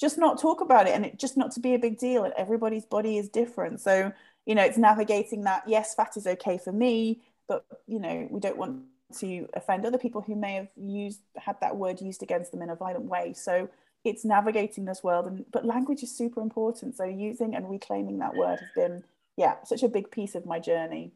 just 0.00 0.18
not 0.18 0.38
talk 0.38 0.60
about 0.60 0.86
it 0.86 0.94
and 0.94 1.04
it 1.04 1.18
just 1.18 1.36
not 1.36 1.52
to 1.52 1.60
be 1.60 1.74
a 1.74 1.78
big 1.78 1.98
deal 1.98 2.24
and 2.24 2.34
everybody's 2.36 2.84
body 2.84 3.16
is 3.16 3.28
different. 3.28 3.80
So 3.80 4.12
you 4.44 4.54
know 4.54 4.62
it's 4.62 4.78
navigating 4.78 5.44
that 5.44 5.64
yes 5.66 5.94
fat 5.94 6.16
is 6.16 6.26
okay 6.26 6.58
for 6.58 6.72
me 6.72 7.22
but 7.48 7.64
you 7.86 7.98
know 7.98 8.28
we 8.30 8.40
don't 8.40 8.56
want 8.56 8.82
to 9.18 9.48
offend 9.54 9.86
other 9.86 9.98
people 9.98 10.20
who 10.20 10.34
may 10.34 10.54
have 10.54 10.68
used 10.76 11.20
had 11.36 11.60
that 11.60 11.76
word 11.76 12.00
used 12.00 12.22
against 12.22 12.52
them 12.52 12.62
in 12.62 12.70
a 12.70 12.76
violent 12.76 13.06
way. 13.06 13.32
So 13.32 13.68
it's 14.04 14.24
navigating 14.24 14.84
this 14.84 15.02
world 15.02 15.26
and 15.26 15.44
but 15.50 15.64
language 15.64 16.02
is 16.02 16.14
super 16.14 16.40
important. 16.40 16.96
So 16.96 17.04
using 17.04 17.54
and 17.54 17.70
reclaiming 17.70 18.18
that 18.18 18.34
word 18.34 18.60
has 18.60 18.68
been 18.74 19.04
yeah 19.36 19.56
such 19.64 19.82
a 19.82 19.88
big 19.88 20.10
piece 20.10 20.34
of 20.34 20.44
my 20.44 20.58
journey 20.58 21.12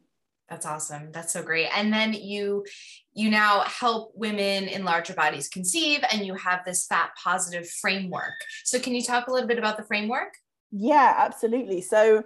that's 0.51 0.65
awesome. 0.65 1.13
That's 1.13 1.31
so 1.31 1.41
great. 1.41 1.69
And 1.73 1.93
then 1.93 2.11
you 2.13 2.65
you 3.13 3.31
now 3.31 3.61
help 3.61 4.11
women 4.15 4.67
in 4.67 4.83
larger 4.83 5.13
bodies 5.13 5.47
conceive 5.47 6.03
and 6.11 6.25
you 6.25 6.35
have 6.35 6.65
this 6.65 6.85
fat 6.85 7.11
positive 7.21 7.69
framework. 7.69 8.33
So 8.65 8.77
can 8.77 8.93
you 8.93 9.01
talk 9.01 9.27
a 9.27 9.31
little 9.31 9.47
bit 9.47 9.57
about 9.57 9.77
the 9.77 9.83
framework? 9.83 10.33
Yeah, 10.71 11.15
absolutely. 11.17 11.81
So 11.81 12.25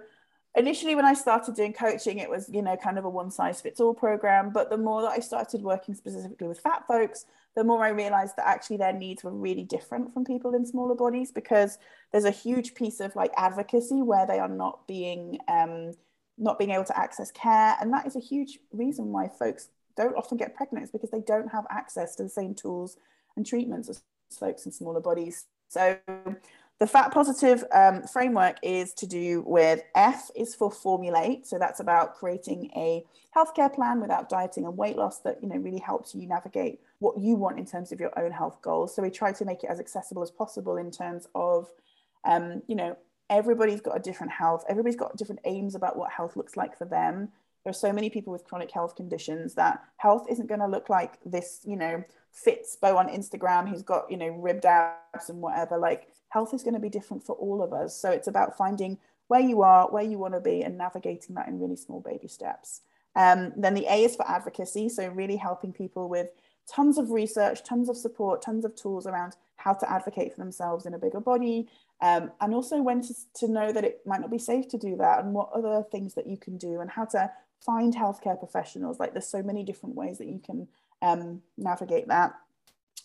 initially 0.56 0.96
when 0.96 1.04
I 1.04 1.14
started 1.14 1.54
doing 1.54 1.72
coaching, 1.72 2.18
it 2.18 2.28
was, 2.28 2.48
you 2.52 2.62
know, 2.62 2.76
kind 2.76 2.98
of 2.98 3.04
a 3.04 3.10
one 3.10 3.30
size 3.30 3.60
fits 3.60 3.80
all 3.80 3.94
program. 3.94 4.50
But 4.50 4.70
the 4.70 4.76
more 4.76 5.02
that 5.02 5.12
I 5.12 5.20
started 5.20 5.62
working 5.62 5.94
specifically 5.94 6.48
with 6.48 6.58
fat 6.58 6.84
folks, 6.88 7.26
the 7.54 7.62
more 7.64 7.84
I 7.84 7.90
realized 7.90 8.36
that 8.36 8.48
actually 8.48 8.78
their 8.78 8.92
needs 8.92 9.22
were 9.22 9.32
really 9.32 9.64
different 9.64 10.12
from 10.12 10.24
people 10.24 10.54
in 10.54 10.66
smaller 10.66 10.96
bodies 10.96 11.30
because 11.30 11.78
there's 12.10 12.24
a 12.24 12.32
huge 12.32 12.74
piece 12.74 12.98
of 12.98 13.14
like 13.14 13.32
advocacy 13.36 14.02
where 14.02 14.26
they 14.26 14.40
are 14.40 14.48
not 14.48 14.86
being 14.88 15.38
um, 15.46 15.92
not 16.38 16.58
being 16.58 16.70
able 16.70 16.84
to 16.84 16.98
access 16.98 17.30
care. 17.30 17.76
And 17.80 17.92
that 17.92 18.06
is 18.06 18.16
a 18.16 18.20
huge 18.20 18.58
reason 18.72 19.12
why 19.12 19.28
folks 19.28 19.68
don't 19.96 20.16
often 20.16 20.36
get 20.36 20.54
pregnant 20.54 20.84
is 20.84 20.90
because 20.90 21.10
they 21.10 21.20
don't 21.20 21.48
have 21.48 21.66
access 21.70 22.14
to 22.16 22.22
the 22.22 22.28
same 22.28 22.54
tools 22.54 22.96
and 23.36 23.46
treatments 23.46 23.88
as 23.88 24.02
folks 24.38 24.66
in 24.66 24.72
smaller 24.72 25.00
bodies. 25.00 25.46
So 25.68 25.98
the 26.78 26.86
fat 26.86 27.10
positive 27.10 27.64
um, 27.72 28.02
framework 28.02 28.56
is 28.62 28.92
to 28.94 29.06
do 29.06 29.42
with 29.46 29.82
F 29.94 30.30
is 30.36 30.54
for 30.54 30.70
formulate. 30.70 31.46
So 31.46 31.58
that's 31.58 31.80
about 31.80 32.14
creating 32.14 32.70
a 32.76 33.02
healthcare 33.34 33.72
plan 33.72 34.00
without 34.00 34.28
dieting 34.28 34.66
and 34.66 34.76
weight 34.76 34.96
loss 34.96 35.20
that, 35.20 35.38
you 35.42 35.48
know, 35.48 35.56
really 35.56 35.78
helps 35.78 36.14
you 36.14 36.26
navigate 36.26 36.80
what 36.98 37.18
you 37.18 37.34
want 37.34 37.58
in 37.58 37.66
terms 37.66 37.92
of 37.92 38.00
your 38.00 38.16
own 38.18 38.30
health 38.30 38.60
goals. 38.60 38.94
So 38.94 39.02
we 39.02 39.10
try 39.10 39.32
to 39.32 39.44
make 39.44 39.64
it 39.64 39.70
as 39.70 39.80
accessible 39.80 40.22
as 40.22 40.30
possible 40.30 40.76
in 40.76 40.90
terms 40.90 41.26
of, 41.34 41.70
um, 42.24 42.62
you 42.66 42.74
know, 42.74 42.96
everybody's 43.30 43.80
got 43.80 43.96
a 43.96 44.00
different 44.00 44.32
health 44.32 44.64
everybody's 44.68 44.96
got 44.96 45.16
different 45.16 45.40
aims 45.44 45.74
about 45.74 45.96
what 45.96 46.12
health 46.12 46.36
looks 46.36 46.56
like 46.56 46.76
for 46.76 46.84
them. 46.84 47.28
There 47.64 47.70
are 47.70 47.74
so 47.74 47.92
many 47.92 48.10
people 48.10 48.32
with 48.32 48.44
chronic 48.44 48.70
health 48.70 48.94
conditions 48.94 49.54
that 49.54 49.82
health 49.96 50.26
isn't 50.30 50.46
going 50.46 50.60
to 50.60 50.68
look 50.68 50.88
like 50.88 51.18
this 51.24 51.60
you 51.64 51.76
know 51.76 52.04
fitspo 52.46 52.96
on 52.96 53.08
instagram 53.08 53.68
who's 53.68 53.82
got 53.82 54.10
you 54.10 54.16
know 54.16 54.28
ribbed 54.28 54.66
abs 54.66 55.28
and 55.28 55.40
whatever. 55.40 55.78
Like 55.78 56.08
health 56.28 56.54
is 56.54 56.62
going 56.62 56.74
to 56.74 56.80
be 56.80 56.88
different 56.88 57.24
for 57.24 57.34
all 57.36 57.62
of 57.62 57.72
us. 57.72 57.96
So 58.00 58.10
it's 58.10 58.28
about 58.28 58.56
finding 58.56 58.98
where 59.28 59.40
you 59.40 59.62
are 59.62 59.88
where 59.90 60.04
you 60.04 60.18
want 60.18 60.34
to 60.34 60.40
be 60.40 60.62
and 60.62 60.78
navigating 60.78 61.34
that 61.34 61.48
in 61.48 61.58
really 61.58 61.76
small 61.76 62.00
baby 62.00 62.28
steps. 62.28 62.82
Um, 63.16 63.52
then 63.56 63.74
the 63.74 63.86
a 63.86 64.04
is 64.04 64.14
for 64.14 64.28
advocacy 64.28 64.88
so 64.88 65.08
really 65.08 65.36
helping 65.36 65.72
people 65.72 66.08
with 66.08 66.28
tons 66.70 66.98
of 66.98 67.10
research 67.10 67.64
tons 67.64 67.88
of 67.88 67.96
support 67.96 68.42
tons 68.42 68.64
of 68.64 68.74
tools 68.74 69.06
around 69.06 69.36
how 69.56 69.72
to 69.72 69.90
advocate 69.90 70.34
for 70.34 70.40
themselves 70.40 70.84
in 70.84 70.94
a 70.94 70.98
bigger 70.98 71.20
body 71.20 71.68
um, 72.00 72.30
and 72.40 72.54
also 72.54 72.82
when 72.82 73.00
to, 73.02 73.14
to 73.34 73.48
know 73.48 73.72
that 73.72 73.84
it 73.84 74.00
might 74.04 74.20
not 74.20 74.30
be 74.30 74.38
safe 74.38 74.68
to 74.68 74.78
do 74.78 74.96
that 74.96 75.24
and 75.24 75.32
what 75.32 75.50
other 75.52 75.82
things 75.90 76.14
that 76.14 76.26
you 76.26 76.36
can 76.36 76.58
do 76.58 76.80
and 76.80 76.90
how 76.90 77.06
to 77.06 77.30
find 77.64 77.94
healthcare 77.94 78.38
professionals. 78.38 79.00
Like 79.00 79.12
there's 79.12 79.28
so 79.28 79.42
many 79.42 79.64
different 79.64 79.94
ways 79.94 80.18
that 80.18 80.26
you 80.26 80.40
can 80.44 80.68
um, 81.00 81.42
navigate 81.56 82.08
that. 82.08 82.34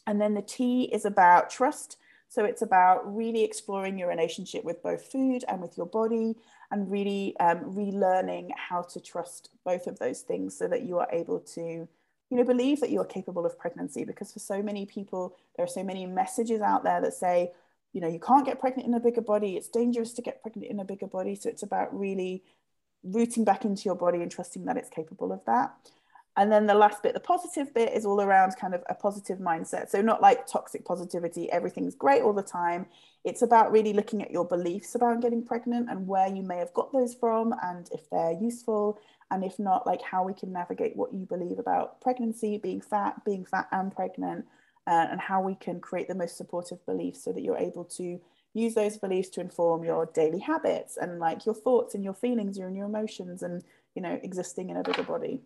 And 0.08 0.20
then 0.20 0.34
the 0.34 0.42
t 0.42 0.84
is 0.92 1.06
about 1.06 1.50
trust. 1.50 1.98
So 2.28 2.46
it's 2.46 2.62
about 2.62 3.16
really 3.16 3.44
exploring 3.44 3.98
your 3.98 4.08
relationship 4.10 4.64
with 4.64 4.82
both 4.84 5.12
food 5.12 5.44
and 5.48 5.62
with 5.62 5.78
your 5.78 5.86
body 5.86 6.36
and 6.72 6.90
really 6.90 7.36
um, 7.40 7.60
relearning 7.60 8.52
how 8.56 8.84
to 8.84 9.00
trust 9.00 9.50
both 9.66 9.88
of 9.88 10.00
those 10.00 10.22
things 10.22 10.58
so 10.58 10.68
that 10.68 10.84
you 10.84 10.98
are 11.00 11.08
able 11.12 11.40
to 11.40 11.88
you 12.30 12.38
know 12.38 12.46
believe 12.46 12.80
that 12.80 12.90
you 12.90 13.02
are 13.02 13.06
capable 13.06 13.46
of 13.46 13.60
pregnancy. 13.60 14.04
Because 14.04 14.32
for 14.32 14.40
so 14.40 14.62
many 14.62 14.86
people 14.86 15.36
there 15.56 15.66
are 15.66 15.70
so 15.70 15.84
many 15.84 16.06
messages 16.06 16.62
out 16.62 16.84
there 16.84 17.02
that 17.02 17.14
say 17.14 17.52
you 17.94 18.02
know 18.02 18.08
you 18.08 18.20
can't 18.20 18.46
get 18.46 18.60
pregnant 18.60 18.88
in 18.88 18.94
a 18.94 19.00
bigger 19.00 19.22
body. 19.22 19.56
It's 19.58 19.68
dangerous 19.68 20.14
to 20.14 20.22
get 20.22 20.42
pregnant 20.42 20.72
in 20.72 20.80
a 20.80 20.86
bigger 20.86 21.08
body. 21.08 21.36
So 21.36 21.50
it's 21.50 21.64
about 21.64 21.98
really 21.98 22.44
rooting 23.04 23.44
back 23.44 23.66
into 23.66 23.84
your 23.84 23.96
body 23.96 24.22
and 24.22 24.32
trusting 24.32 24.66
that 24.66 24.78
it's 24.78 24.90
capable 24.90 25.32
of 25.32 25.44
that. 25.46 25.74
And 26.38 26.50
then 26.50 26.66
the 26.66 26.74
last 26.74 27.04
bit 27.04 27.14
the 27.14 27.20
positive 27.20 27.74
bit 27.74 27.94
is 27.94 28.06
all 28.06 28.22
around 28.22 28.56
kind 28.56 28.74
of 28.74 28.84
a 28.90 28.96
positive 28.96 29.40
mindset. 29.40 29.90
So 29.90 30.02
not 30.02 30.22
like 30.22 30.48
toxic 30.48 30.86
positivity 30.86 31.52
everything's 31.52 31.96
great 31.96 32.22
all 32.22 32.34
the 32.34 32.42
time. 32.42 32.86
It's 33.24 33.42
about 33.42 33.72
really 33.72 33.94
looking 33.94 34.22
at 34.22 34.32
your 34.32 34.46
beliefs 34.46 34.96
about 34.96 35.22
getting 35.22 35.44
pregnant 35.44 35.90
and 35.90 36.08
where 36.08 36.28
you 36.28 36.42
may 36.42 36.58
have 36.58 36.74
got 36.74 36.94
those 36.94 37.14
from 37.14 37.54
and 37.62 37.90
if 37.92 38.10
they're 38.10 38.38
useful. 38.40 39.00
And 39.30 39.44
if 39.44 39.60
not 39.60 39.86
like 39.86 40.02
how 40.02 40.24
we 40.24 40.34
can 40.34 40.52
navigate 40.52 40.96
what 40.96 41.14
you 41.14 41.26
believe 41.26 41.60
about 41.60 42.00
pregnancy 42.02 42.58
being 42.58 42.82
fat 42.82 43.24
being 43.26 43.46
fat 43.46 43.68
and 43.72 43.94
pregnant 43.94 44.46
uh, 44.88 45.08
and 45.12 45.20
how 45.20 45.42
we 45.42 45.56
can 45.56 45.80
create 45.80 46.08
the 46.08 46.16
most 46.16 46.38
supportive 46.38 46.84
beliefs 46.86 47.24
so 47.24 47.32
that 47.32 47.42
you're 47.42 47.58
able 47.58 47.86
to 47.86 48.20
use 48.54 48.74
those 48.74 48.98
beliefs 48.98 49.30
to 49.30 49.42
inform 49.42 49.84
your 49.84 50.08
daily 50.08 50.40
habits 50.40 50.98
and 50.98 51.20
like 51.20 51.46
your 51.46 51.56
thoughts 51.56 51.96
and 51.96 52.04
your 52.04 52.14
feelings 52.14 52.58
and 52.58 52.76
your 52.76 52.86
emotions 52.86 53.44
and 53.44 53.64
you 53.96 54.02
know 54.02 54.20
existing 54.24 54.70
in 54.70 54.78
a 54.78 54.84
bigger 54.84 55.04
body 55.04 55.42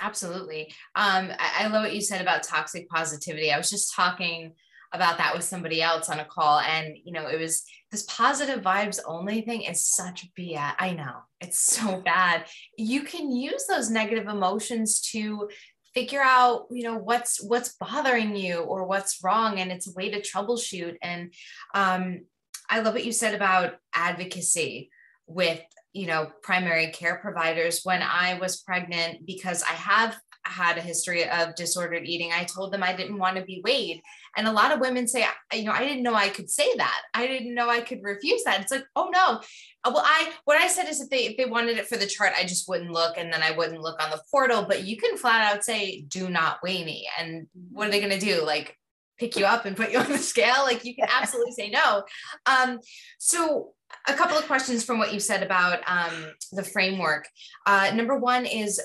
absolutely 0.00 0.72
um, 0.96 1.30
I, 1.38 1.64
I 1.64 1.66
love 1.68 1.82
what 1.82 1.94
you 1.94 2.00
said 2.00 2.20
about 2.20 2.42
toxic 2.42 2.88
positivity 2.88 3.52
i 3.52 3.56
was 3.56 3.70
just 3.70 3.94
talking 3.94 4.52
about 4.92 5.18
that 5.18 5.34
with 5.34 5.44
somebody 5.44 5.80
else 5.80 6.08
on 6.08 6.18
a 6.18 6.24
call 6.24 6.58
and 6.60 6.96
you 7.04 7.12
know 7.12 7.26
it 7.28 7.38
was 7.38 7.64
this 7.90 8.04
positive 8.08 8.62
vibes 8.62 9.00
only 9.04 9.40
thing 9.40 9.62
is 9.62 9.84
such 9.84 10.32
BS. 10.38 10.74
I 10.78 10.92
know 10.92 11.22
it's 11.40 11.58
so 11.58 12.00
bad. 12.00 12.46
You 12.78 13.02
can 13.02 13.32
use 13.32 13.66
those 13.68 13.90
negative 13.90 14.28
emotions 14.28 15.00
to 15.12 15.48
figure 15.94 16.22
out 16.22 16.66
you 16.70 16.84
know 16.84 16.96
what's 16.96 17.42
what's 17.42 17.74
bothering 17.74 18.36
you 18.36 18.58
or 18.58 18.84
what's 18.84 19.22
wrong 19.22 19.58
and 19.58 19.72
it's 19.72 19.88
a 19.88 19.92
way 19.92 20.10
to 20.10 20.20
troubleshoot. 20.20 20.96
And 21.02 21.32
um, 21.74 22.20
i 22.68 22.80
love 22.80 22.94
what 22.94 23.04
you 23.04 23.12
said 23.12 23.34
about 23.34 23.74
advocacy 23.94 24.90
with 25.26 25.60
you 25.92 26.06
know 26.06 26.30
primary 26.42 26.88
care 26.88 27.16
providers. 27.16 27.80
When 27.82 28.02
i 28.02 28.38
was 28.40 28.60
pregnant 28.60 29.26
because 29.26 29.62
i 29.62 29.72
have 29.72 30.18
had 30.44 30.78
a 30.78 30.82
history 30.82 31.28
of 31.28 31.54
disordered 31.54 32.04
eating. 32.04 32.32
I 32.32 32.44
told 32.44 32.72
them 32.72 32.82
i 32.82 32.94
didn't 32.94 33.18
want 33.18 33.36
to 33.36 33.44
be 33.44 33.60
weighed. 33.64 34.02
And 34.36 34.46
a 34.46 34.52
lot 34.52 34.72
of 34.72 34.80
women 34.80 35.06
say 35.06 35.24
you 35.52 35.64
know 35.64 35.72
i 35.72 35.84
didn't 35.84 36.02
know 36.02 36.14
i 36.14 36.28
could 36.28 36.50
say 36.50 36.68
that. 36.76 37.02
I 37.14 37.26
didn't 37.26 37.54
know 37.54 37.68
i 37.68 37.80
could 37.80 38.02
refuse 38.02 38.42
that. 38.44 38.60
It's 38.60 38.72
like 38.72 38.84
oh 38.96 39.10
no. 39.12 39.40
Uh, 39.84 39.92
well 39.94 40.04
i 40.04 40.32
what 40.44 40.60
i 40.60 40.66
said 40.66 40.88
is 40.88 41.00
if 41.00 41.10
they 41.10 41.26
if 41.26 41.36
they 41.36 41.46
wanted 41.46 41.78
it 41.78 41.86
for 41.86 41.96
the 41.96 42.06
chart 42.06 42.32
i 42.36 42.42
just 42.42 42.68
wouldn't 42.68 42.90
look 42.90 43.16
and 43.16 43.32
then 43.32 43.42
i 43.42 43.50
wouldn't 43.50 43.80
look 43.80 44.02
on 44.02 44.10
the 44.10 44.22
portal. 44.30 44.64
But 44.66 44.84
you 44.84 44.96
can 44.96 45.16
flat 45.16 45.52
out 45.52 45.64
say 45.64 46.02
do 46.02 46.28
not 46.28 46.58
weigh 46.62 46.84
me. 46.84 47.08
And 47.18 47.46
what 47.70 47.88
are 47.88 47.90
they 47.90 48.00
going 48.00 48.18
to 48.18 48.24
do? 48.24 48.44
Like 48.44 48.76
pick 49.18 49.36
you 49.36 49.44
up 49.44 49.66
and 49.66 49.76
put 49.76 49.92
you 49.92 49.98
on 49.98 50.10
the 50.10 50.18
scale? 50.32 50.62
Like 50.62 50.84
you 50.84 50.94
can 50.94 51.08
absolutely 51.12 51.52
say 51.52 51.70
no. 51.70 52.04
Um 52.46 52.80
so 53.18 53.74
a 54.08 54.14
couple 54.14 54.36
of 54.36 54.46
questions 54.46 54.84
from 54.84 54.98
what 54.98 55.12
you 55.12 55.20
said 55.20 55.42
about 55.42 55.80
um, 55.86 56.32
the 56.52 56.62
framework. 56.62 57.28
Uh, 57.66 57.90
number 57.94 58.16
one 58.16 58.46
is 58.46 58.80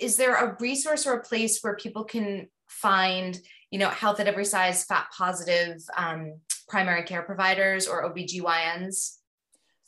is 0.00 0.16
there 0.16 0.34
a 0.34 0.56
resource 0.60 1.06
or 1.06 1.14
a 1.14 1.22
place 1.22 1.60
where 1.60 1.76
people 1.76 2.04
can 2.04 2.48
find 2.68 3.38
you 3.70 3.78
know 3.78 3.88
health 3.88 4.20
at 4.20 4.26
every 4.26 4.44
size 4.44 4.84
fat 4.84 5.06
positive 5.16 5.82
um, 5.96 6.34
primary 6.68 7.02
care 7.02 7.22
providers 7.22 7.86
or 7.86 8.08
obgyns 8.08 9.16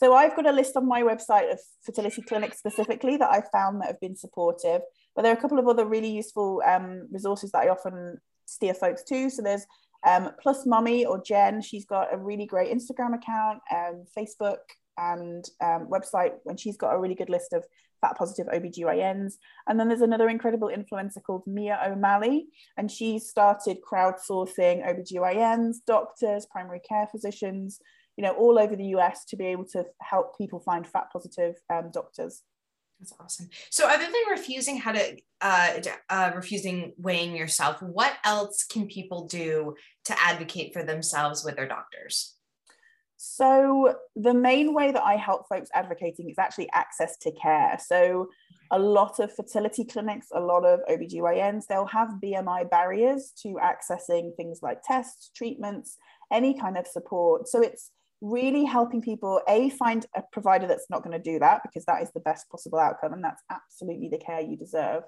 so 0.00 0.14
I've 0.14 0.36
got 0.36 0.46
a 0.46 0.52
list 0.52 0.76
on 0.76 0.86
my 0.86 1.02
website 1.02 1.52
of 1.52 1.58
fertility 1.82 2.22
clinics 2.22 2.58
specifically 2.58 3.16
that 3.16 3.30
I've 3.30 3.50
found 3.50 3.80
that 3.80 3.88
have 3.88 4.00
been 4.00 4.14
supportive. 4.14 4.82
But 5.14 5.22
there 5.22 5.32
are 5.32 5.36
a 5.36 5.40
couple 5.40 5.58
of 5.58 5.66
other 5.66 5.84
really 5.84 6.10
useful 6.10 6.62
um, 6.64 7.08
resources 7.10 7.50
that 7.50 7.62
I 7.62 7.68
often 7.68 8.18
steer 8.44 8.74
folks 8.74 9.02
to. 9.04 9.28
So 9.28 9.42
there's 9.42 9.66
um, 10.06 10.30
Plus 10.40 10.66
Mummy 10.66 11.04
or 11.04 11.20
Jen. 11.20 11.60
She's 11.60 11.84
got 11.84 12.14
a 12.14 12.16
really 12.16 12.46
great 12.46 12.72
Instagram 12.72 13.16
account, 13.16 13.58
um, 13.74 14.04
Facebook, 14.16 14.58
and 14.96 15.44
um, 15.60 15.88
website. 15.88 16.34
And 16.46 16.58
she's 16.60 16.76
got 16.76 16.94
a 16.94 16.98
really 16.98 17.16
good 17.16 17.30
list 17.30 17.52
of 17.52 17.64
fat 18.00 18.16
positive 18.16 18.46
OBGYNs. 18.46 19.34
And 19.66 19.78
then 19.78 19.88
there's 19.88 20.00
another 20.00 20.28
incredible 20.28 20.68
influencer 20.68 21.22
called 21.22 21.46
Mia 21.46 21.80
O'Malley, 21.86 22.48
and 22.76 22.90
she 22.90 23.18
started 23.18 23.78
crowdsourcing 23.82 24.86
OBGYNs, 24.86 25.76
doctors, 25.86 26.46
primary 26.46 26.80
care 26.80 27.06
physicians, 27.10 27.80
you 28.16 28.24
know, 28.24 28.32
all 28.32 28.58
over 28.58 28.74
the 28.74 28.86
US 28.96 29.24
to 29.26 29.36
be 29.36 29.46
able 29.46 29.64
to 29.66 29.86
help 30.00 30.36
people 30.36 30.60
find 30.60 30.86
fat 30.86 31.06
positive 31.12 31.54
um, 31.70 31.90
doctors. 31.92 32.42
That's 32.98 33.12
awesome. 33.20 33.48
So, 33.70 33.86
other 33.86 34.04
than 34.04 34.14
refusing 34.30 34.76
how 34.76 34.92
to 34.92 35.16
uh, 35.40 35.74
uh, 36.10 36.32
refusing 36.34 36.94
weighing 36.98 37.36
yourself, 37.36 37.80
what 37.80 38.14
else 38.24 38.64
can 38.64 38.86
people 38.86 39.26
do 39.26 39.76
to 40.06 40.20
advocate 40.20 40.72
for 40.72 40.82
themselves 40.82 41.44
with 41.44 41.54
their 41.54 41.68
doctors? 41.68 42.37
So, 43.20 43.96
the 44.14 44.32
main 44.32 44.72
way 44.72 44.92
that 44.92 45.02
I 45.02 45.16
help 45.16 45.48
folks 45.48 45.70
advocating 45.74 46.30
is 46.30 46.38
actually 46.38 46.70
access 46.72 47.16
to 47.18 47.32
care. 47.32 47.76
So, 47.84 48.28
a 48.70 48.78
lot 48.78 49.18
of 49.18 49.34
fertility 49.34 49.84
clinics, 49.84 50.28
a 50.32 50.40
lot 50.40 50.64
of 50.64 50.78
OBGYNs, 50.88 51.66
they'll 51.66 51.86
have 51.86 52.20
BMI 52.22 52.70
barriers 52.70 53.32
to 53.42 53.58
accessing 53.60 54.36
things 54.36 54.60
like 54.62 54.84
tests, 54.84 55.32
treatments, 55.34 55.96
any 56.30 56.54
kind 56.54 56.78
of 56.78 56.86
support. 56.86 57.48
So, 57.48 57.60
it's 57.60 57.90
really 58.20 58.64
helping 58.64 59.02
people 59.02 59.42
a 59.48 59.70
find 59.70 60.06
a 60.14 60.22
provider 60.30 60.68
that's 60.68 60.88
not 60.88 61.02
going 61.02 61.20
to 61.20 61.32
do 61.32 61.40
that 61.40 61.62
because 61.64 61.84
that 61.86 62.00
is 62.02 62.12
the 62.12 62.20
best 62.20 62.48
possible 62.50 62.78
outcome 62.78 63.12
and 63.12 63.22
that's 63.22 63.42
absolutely 63.50 64.08
the 64.08 64.18
care 64.18 64.40
you 64.40 64.56
deserve 64.56 65.04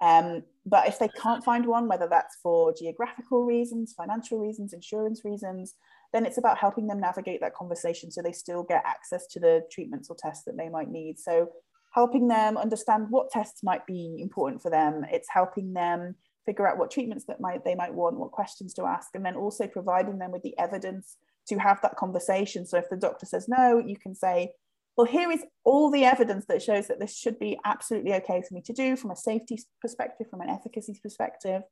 um, 0.00 0.42
but 0.66 0.88
if 0.88 0.98
they 0.98 1.06
can't 1.06 1.44
find 1.44 1.64
one 1.66 1.86
whether 1.86 2.08
that's 2.08 2.36
for 2.42 2.74
geographical 2.74 3.44
reasons 3.44 3.94
financial 3.96 4.40
reasons 4.40 4.72
insurance 4.72 5.24
reasons 5.24 5.74
then 6.12 6.24
it's 6.24 6.38
about 6.38 6.58
helping 6.58 6.86
them 6.86 7.00
navigate 7.00 7.40
that 7.40 7.54
conversation 7.54 8.10
so 8.10 8.22
they 8.22 8.32
still 8.32 8.62
get 8.62 8.82
access 8.86 9.26
to 9.26 9.40
the 9.40 9.62
treatments 9.70 10.08
or 10.08 10.16
tests 10.18 10.44
that 10.44 10.56
they 10.56 10.68
might 10.68 10.90
need 10.90 11.18
so 11.18 11.48
helping 11.92 12.28
them 12.28 12.56
understand 12.56 13.06
what 13.10 13.30
tests 13.30 13.62
might 13.62 13.86
be 13.86 14.16
important 14.18 14.60
for 14.62 14.70
them 14.70 15.04
it's 15.10 15.28
helping 15.30 15.72
them 15.72 16.14
figure 16.46 16.66
out 16.66 16.78
what 16.78 16.90
treatments 16.90 17.24
that 17.26 17.40
might 17.40 17.64
they 17.64 17.74
might 17.74 17.92
want 17.92 18.18
what 18.18 18.30
questions 18.30 18.72
to 18.72 18.84
ask 18.84 19.08
and 19.14 19.24
then 19.24 19.36
also 19.36 19.66
providing 19.66 20.18
them 20.18 20.32
with 20.32 20.42
the 20.42 20.58
evidence 20.58 21.16
to 21.48 21.58
have 21.58 21.80
that 21.82 21.96
conversation. 21.96 22.66
So 22.66 22.78
if 22.78 22.88
the 22.88 22.96
doctor 22.96 23.26
says 23.26 23.48
no, 23.48 23.82
you 23.84 23.96
can 23.96 24.14
say, 24.14 24.52
well, 24.96 25.06
here 25.06 25.30
is 25.30 25.44
all 25.64 25.90
the 25.90 26.04
evidence 26.04 26.44
that 26.48 26.62
shows 26.62 26.88
that 26.88 27.00
this 27.00 27.16
should 27.16 27.38
be 27.38 27.58
absolutely 27.64 28.14
okay 28.14 28.42
for 28.46 28.54
me 28.54 28.62
to 28.62 28.72
do 28.72 28.96
from 28.96 29.10
a 29.10 29.16
safety 29.16 29.58
perspective, 29.80 30.26
from 30.30 30.40
an 30.40 30.50
efficacy 30.50 30.98
perspective. 31.02 31.62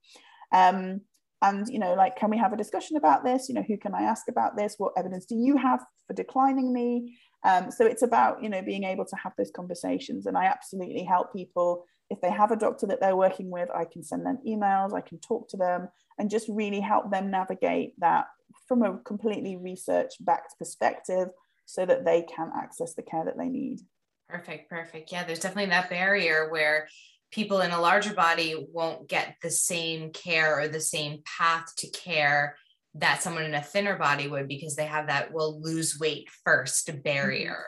Um, 0.52 1.02
and, 1.42 1.68
you 1.68 1.78
know, 1.78 1.94
like, 1.94 2.16
can 2.16 2.30
we 2.30 2.38
have 2.38 2.52
a 2.52 2.56
discussion 2.56 2.96
about 2.96 3.24
this? 3.24 3.48
You 3.48 3.54
know, 3.54 3.64
who 3.66 3.76
can 3.76 3.94
I 3.94 4.02
ask 4.02 4.28
about 4.28 4.56
this? 4.56 4.76
What 4.78 4.92
evidence 4.96 5.26
do 5.26 5.36
you 5.36 5.56
have 5.56 5.84
for 6.06 6.14
declining 6.14 6.72
me? 6.72 7.18
Um, 7.44 7.70
so 7.70 7.84
it's 7.84 8.02
about, 8.02 8.42
you 8.42 8.48
know, 8.48 8.62
being 8.62 8.84
able 8.84 9.04
to 9.04 9.16
have 9.16 9.32
those 9.36 9.50
conversations. 9.54 10.26
And 10.26 10.36
I 10.36 10.46
absolutely 10.46 11.04
help 11.04 11.32
people. 11.32 11.84
If 12.08 12.20
they 12.20 12.30
have 12.30 12.52
a 12.52 12.56
doctor 12.56 12.86
that 12.86 13.00
they're 13.00 13.16
working 13.16 13.50
with, 13.50 13.68
I 13.74 13.84
can 13.84 14.02
send 14.02 14.24
them 14.24 14.38
emails, 14.46 14.94
I 14.94 15.00
can 15.00 15.18
talk 15.18 15.48
to 15.50 15.56
them 15.56 15.88
and 16.18 16.30
just 16.30 16.48
really 16.48 16.80
help 16.80 17.10
them 17.10 17.30
navigate 17.30 17.94
that 17.98 18.26
from 18.66 18.82
a 18.82 18.98
completely 18.98 19.56
research 19.56 20.12
backed 20.20 20.54
perspective 20.58 21.28
so 21.66 21.84
that 21.84 22.04
they 22.04 22.22
can 22.22 22.50
access 22.56 22.94
the 22.94 23.02
care 23.02 23.24
that 23.24 23.36
they 23.36 23.48
need. 23.48 23.80
Perfect, 24.28 24.70
perfect. 24.70 25.12
Yeah, 25.12 25.24
there's 25.24 25.40
definitely 25.40 25.70
that 25.70 25.90
barrier 25.90 26.48
where 26.50 26.88
people 27.36 27.60
in 27.60 27.70
a 27.70 27.80
larger 27.80 28.14
body 28.14 28.66
won't 28.72 29.08
get 29.08 29.36
the 29.42 29.50
same 29.50 30.10
care 30.10 30.58
or 30.58 30.68
the 30.68 30.80
same 30.80 31.22
path 31.24 31.70
to 31.76 31.86
care 31.90 32.56
that 32.94 33.20
someone 33.20 33.44
in 33.44 33.54
a 33.54 33.62
thinner 33.62 33.96
body 33.96 34.26
would 34.26 34.48
because 34.48 34.74
they 34.74 34.86
have 34.86 35.08
that 35.08 35.34
will 35.34 35.60
lose 35.60 36.00
weight 36.00 36.28
first 36.44 36.90
barrier. 37.04 37.62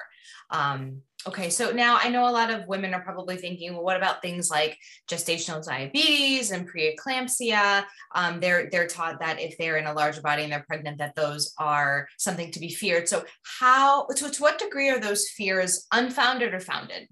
Mm-hmm. 0.50 0.58
Um, 0.58 1.02
Okay, 1.26 1.50
so 1.50 1.72
now 1.72 1.98
I 2.00 2.10
know 2.10 2.28
a 2.28 2.30
lot 2.30 2.50
of 2.50 2.68
women 2.68 2.94
are 2.94 3.02
probably 3.02 3.36
thinking, 3.36 3.72
well, 3.74 3.82
what 3.82 3.96
about 3.96 4.22
things 4.22 4.50
like 4.50 4.78
gestational 5.10 5.62
diabetes 5.62 6.52
and 6.52 6.70
preeclampsia? 6.70 7.84
Um, 8.14 8.38
they're 8.38 8.70
they're 8.70 8.86
taught 8.86 9.18
that 9.18 9.40
if 9.40 9.58
they're 9.58 9.78
in 9.78 9.86
a 9.86 9.92
larger 9.92 10.22
body 10.22 10.44
and 10.44 10.52
they're 10.52 10.64
pregnant, 10.68 10.98
that 10.98 11.16
those 11.16 11.52
are 11.58 12.06
something 12.18 12.52
to 12.52 12.60
be 12.60 12.68
feared. 12.68 13.08
So 13.08 13.24
how 13.42 14.06
to, 14.14 14.30
to 14.30 14.42
what 14.42 14.60
degree 14.60 14.90
are 14.90 15.00
those 15.00 15.28
fears 15.28 15.88
unfounded 15.92 16.54
or 16.54 16.60
founded? 16.60 17.08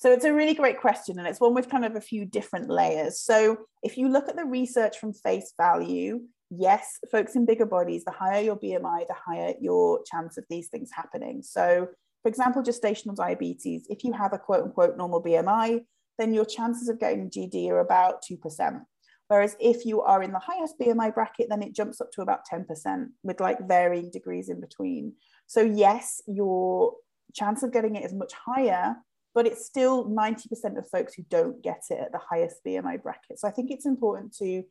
So 0.00 0.10
it's 0.10 0.24
a 0.24 0.32
really 0.32 0.54
great 0.54 0.80
question, 0.80 1.18
and 1.18 1.28
it's 1.28 1.42
one 1.42 1.52
with 1.52 1.68
kind 1.68 1.84
of 1.84 1.94
a 1.94 2.00
few 2.00 2.24
different 2.24 2.70
layers. 2.70 3.20
So 3.20 3.58
if 3.82 3.98
you 3.98 4.08
look 4.08 4.30
at 4.30 4.36
the 4.36 4.46
research 4.46 4.96
from 4.96 5.12
face 5.12 5.52
value, 5.60 6.22
yes, 6.48 6.98
folks 7.12 7.36
in 7.36 7.44
bigger 7.44 7.66
bodies, 7.66 8.04
the 8.04 8.10
higher 8.10 8.40
your 8.40 8.56
BMI, 8.56 9.06
the 9.06 9.14
higher 9.14 9.52
your 9.60 10.02
chance 10.10 10.38
of 10.38 10.46
these 10.48 10.68
things 10.68 10.90
happening. 10.90 11.42
So 11.42 11.88
for 12.22 12.30
example, 12.30 12.62
gestational 12.62 13.14
diabetes, 13.14 13.86
if 13.90 14.02
you 14.02 14.14
have 14.14 14.32
a 14.32 14.38
quote 14.38 14.64
unquote 14.64 14.96
normal 14.96 15.22
BMI, 15.22 15.84
then 16.18 16.32
your 16.32 16.46
chances 16.46 16.88
of 16.88 16.98
getting 16.98 17.28
GD 17.28 17.68
are 17.68 17.80
about 17.80 18.22
2%. 18.24 18.80
Whereas 19.28 19.54
if 19.60 19.84
you 19.84 20.00
are 20.00 20.22
in 20.22 20.32
the 20.32 20.38
highest 20.38 20.78
BMI 20.80 21.14
bracket, 21.14 21.48
then 21.50 21.62
it 21.62 21.74
jumps 21.74 22.00
up 22.00 22.10
to 22.12 22.22
about 22.22 22.40
10% 22.50 23.08
with 23.22 23.38
like 23.38 23.68
varying 23.68 24.10
degrees 24.10 24.48
in 24.48 24.62
between. 24.62 25.12
So, 25.46 25.60
yes, 25.60 26.22
your 26.26 26.94
chance 27.34 27.62
of 27.62 27.70
getting 27.70 27.96
it 27.96 28.04
is 28.06 28.14
much 28.14 28.32
higher, 28.32 28.96
but 29.34 29.46
it's 29.46 29.66
still 29.66 30.06
90% 30.06 30.78
of 30.78 30.88
folks 30.88 31.14
who 31.14 31.24
don't 31.28 31.62
get 31.62 31.82
it 31.90 31.98
at 32.00 32.12
the 32.12 32.18
highest 32.18 32.56
BMI 32.66 33.02
bracket. 33.02 33.38
So, 33.38 33.48
I 33.48 33.50
think 33.50 33.70
it's 33.70 33.86
important 33.86 34.34
to 34.38 34.62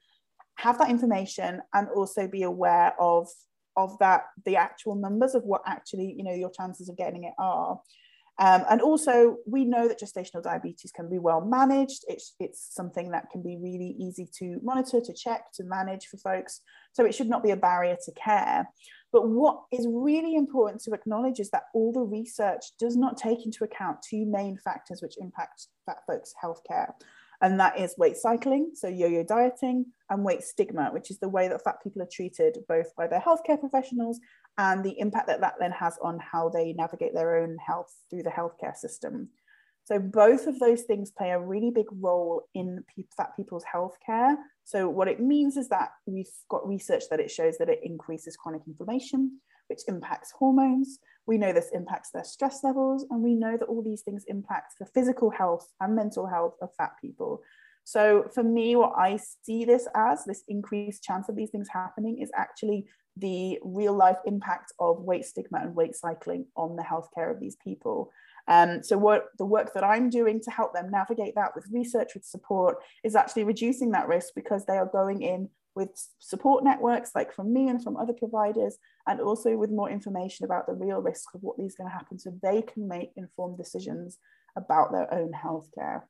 have 0.55 0.77
that 0.79 0.89
information 0.89 1.61
and 1.73 1.87
also 1.89 2.27
be 2.27 2.43
aware 2.43 2.93
of 2.99 3.27
of 3.77 3.97
that 3.99 4.23
the 4.45 4.57
actual 4.57 4.95
numbers 4.95 5.35
of 5.35 5.43
what 5.43 5.61
actually 5.65 6.13
you 6.17 6.23
know 6.23 6.33
your 6.33 6.51
chances 6.51 6.89
of 6.89 6.97
getting 6.97 7.23
it 7.23 7.33
are 7.39 7.79
um, 8.39 8.63
and 8.69 8.81
also 8.81 9.37
we 9.45 9.65
know 9.65 9.87
that 9.89 9.99
gestational 9.99 10.41
diabetes 10.41 10.91
can 10.91 11.09
be 11.09 11.19
well 11.19 11.41
managed. 11.41 12.05
It's 12.07 12.35
it's 12.39 12.73
something 12.73 13.11
that 13.11 13.29
can 13.29 13.43
be 13.43 13.57
really 13.61 13.95
easy 13.99 14.27
to 14.39 14.59
monitor 14.63 15.01
to 15.01 15.13
check 15.13 15.51
to 15.55 15.63
manage 15.65 16.07
for 16.07 16.17
folks. 16.17 16.61
So 16.93 17.05
it 17.05 17.13
should 17.13 17.29
not 17.29 17.43
be 17.43 17.51
a 17.51 17.57
barrier 17.57 17.97
to 18.05 18.11
care. 18.13 18.67
But 19.11 19.27
what 19.27 19.63
is 19.71 19.87
really 19.89 20.35
important 20.35 20.81
to 20.83 20.93
acknowledge 20.93 21.39
is 21.39 21.49
that 21.49 21.63
all 21.73 21.91
the 21.91 22.01
research 22.01 22.63
does 22.79 22.95
not 22.95 23.17
take 23.17 23.45
into 23.45 23.63
account 23.63 23.97
two 24.07 24.25
main 24.25 24.57
factors 24.57 25.01
which 25.01 25.17
impact 25.19 25.67
fat 25.85 25.97
folks 26.07 26.33
healthcare 26.41 26.93
and 27.41 27.59
that 27.59 27.79
is 27.79 27.95
weight 27.97 28.17
cycling, 28.17 28.71
so 28.73 28.87
yo 28.87 29.07
yo 29.07 29.23
dieting, 29.23 29.85
and 30.09 30.25
weight 30.25 30.43
stigma, 30.43 30.89
which 30.91 31.09
is 31.09 31.19
the 31.19 31.29
way 31.29 31.47
that 31.47 31.63
fat 31.63 31.77
people 31.81 32.01
are 32.01 32.09
treated 32.11 32.57
both 32.67 32.93
by 32.95 33.07
their 33.07 33.21
healthcare 33.21 33.59
professionals 33.59 34.19
and 34.59 34.83
the 34.83 34.99
impact 34.99 35.27
that 35.27 35.39
that 35.39 35.53
then 35.57 35.71
has 35.71 35.97
on 36.03 36.19
how 36.19 36.49
they 36.49 36.73
navigate 36.73 37.13
their 37.13 37.37
own 37.37 37.57
health 37.65 37.95
through 38.09 38.23
the 38.23 38.29
healthcare 38.29 38.75
system. 38.75 39.29
So 39.85 39.97
both 39.97 40.47
of 40.47 40.59
those 40.59 40.81
things 40.81 41.11
play 41.11 41.31
a 41.31 41.39
really 41.39 41.71
big 41.71 41.85
role 41.99 42.43
in 42.53 42.83
pe- 42.93 43.05
fat 43.15 43.31
people's 43.37 43.63
healthcare. 43.73 44.35
So 44.65 44.89
what 44.89 45.07
it 45.07 45.21
means 45.21 45.55
is 45.55 45.69
that 45.69 45.91
we've 46.05 46.29
got 46.49 46.67
research 46.67 47.03
that 47.09 47.21
it 47.21 47.31
shows 47.31 47.57
that 47.57 47.69
it 47.69 47.79
increases 47.83 48.35
chronic 48.35 48.63
inflammation, 48.67 49.39
which 49.67 49.79
impacts 49.87 50.31
hormones. 50.37 50.99
We 51.25 51.37
know 51.37 51.53
this 51.53 51.69
impacts 51.71 52.11
their 52.11 52.25
stress 52.25 52.61
levels, 52.61 53.05
and 53.09 53.23
we 53.23 53.35
know 53.35 53.55
that 53.55 53.65
all 53.67 53.81
these 53.81 54.01
things 54.01 54.25
impact 54.27 54.73
the 54.77 54.85
physical 54.87 55.29
health 55.29 55.71
and 55.79 55.95
mental 55.95 56.27
health 56.27 56.55
of 56.61 56.75
fat 56.75 56.91
people. 56.99 57.41
So 57.89 58.29
for 58.35 58.43
me, 58.43 58.75
what 58.75 58.93
I 58.99 59.17
see 59.41 59.65
this 59.65 59.87
as, 59.95 60.23
this 60.23 60.43
increased 60.47 61.01
chance 61.01 61.27
of 61.27 61.35
these 61.35 61.49
things 61.49 61.69
happening, 61.73 62.19
is 62.21 62.29
actually 62.37 62.85
the 63.17 63.57
real 63.63 63.95
life 63.95 64.17
impact 64.27 64.71
of 64.77 65.01
weight 65.01 65.25
stigma 65.25 65.57
and 65.59 65.75
weight 65.75 65.95
cycling 65.95 66.45
on 66.55 66.75
the 66.75 66.83
healthcare 66.83 67.31
of 67.31 67.39
these 67.39 67.55
people. 67.55 68.11
Um, 68.47 68.83
so 68.83 68.95
what 68.95 69.29
the 69.39 69.45
work 69.45 69.73
that 69.73 69.83
I'm 69.83 70.11
doing 70.11 70.39
to 70.41 70.51
help 70.51 70.75
them 70.75 70.91
navigate 70.91 71.33
that 71.33 71.55
with 71.55 71.65
research, 71.71 72.11
with 72.13 72.23
support, 72.23 72.77
is 73.03 73.15
actually 73.15 73.45
reducing 73.45 73.89
that 73.91 74.07
risk 74.07 74.35
because 74.35 74.67
they 74.67 74.77
are 74.77 74.85
going 74.85 75.23
in 75.23 75.49
with 75.73 75.89
support 76.19 76.63
networks 76.63 77.11
like 77.15 77.33
from 77.33 77.51
me 77.51 77.69
and 77.69 77.83
from 77.83 77.97
other 77.97 78.13
providers, 78.13 78.77
and 79.07 79.19
also 79.19 79.57
with 79.57 79.71
more 79.71 79.89
information 79.89 80.45
about 80.45 80.67
the 80.67 80.73
real 80.73 80.99
risk 80.99 81.33
of 81.33 81.41
what 81.41 81.57
is 81.57 81.73
going 81.73 81.89
to 81.89 81.97
happen 81.97 82.19
so 82.19 82.31
they 82.43 82.61
can 82.61 82.87
make 82.87 83.09
informed 83.15 83.57
decisions 83.57 84.19
about 84.55 84.91
their 84.91 85.11
own 85.11 85.31
healthcare. 85.31 86.03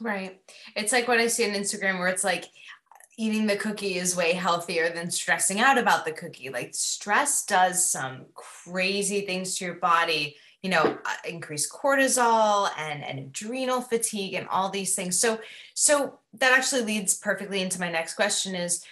Right. 0.00 0.40
It's 0.74 0.92
like 0.92 1.08
what 1.08 1.20
I 1.20 1.26
see 1.26 1.48
on 1.48 1.54
Instagram 1.54 1.98
where 1.98 2.08
it's 2.08 2.24
like 2.24 2.46
eating 3.18 3.46
the 3.46 3.56
cookie 3.56 3.96
is 3.96 4.16
way 4.16 4.32
healthier 4.32 4.90
than 4.90 5.10
stressing 5.10 5.60
out 5.60 5.78
about 5.78 6.04
the 6.04 6.12
cookie. 6.12 6.50
Like 6.50 6.74
stress 6.74 7.44
does 7.44 7.90
some 7.90 8.26
crazy 8.34 9.22
things 9.22 9.56
to 9.56 9.64
your 9.64 9.74
body 9.74 10.36
you 10.62 10.70
know 10.70 10.98
uh, 11.04 11.28
increased 11.28 11.70
cortisol 11.70 12.68
and, 12.76 13.04
and 13.04 13.20
adrenal 13.20 13.80
fatigue 13.80 14.34
and 14.34 14.48
all 14.48 14.68
these 14.68 14.96
things. 14.96 15.16
So 15.16 15.38
so 15.74 16.18
that 16.34 16.58
actually 16.58 16.82
leads 16.82 17.16
perfectly 17.16 17.62
into 17.62 17.78
my 17.78 17.90
next 17.90 18.14
question 18.14 18.56
is 18.56 18.84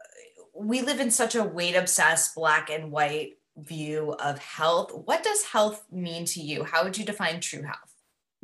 uh, 0.00 0.44
we 0.54 0.82
live 0.82 1.00
in 1.00 1.10
such 1.10 1.34
a 1.34 1.42
weight 1.42 1.74
obsessed 1.74 2.36
black 2.36 2.70
and 2.70 2.92
white 2.92 3.38
view 3.56 4.12
of 4.20 4.38
health. 4.38 4.92
What 4.94 5.24
does 5.24 5.42
health 5.42 5.84
mean 5.90 6.26
to 6.26 6.40
you? 6.40 6.62
How 6.62 6.84
would 6.84 6.96
you 6.96 7.04
define 7.04 7.40
true 7.40 7.62
health? 7.62 7.94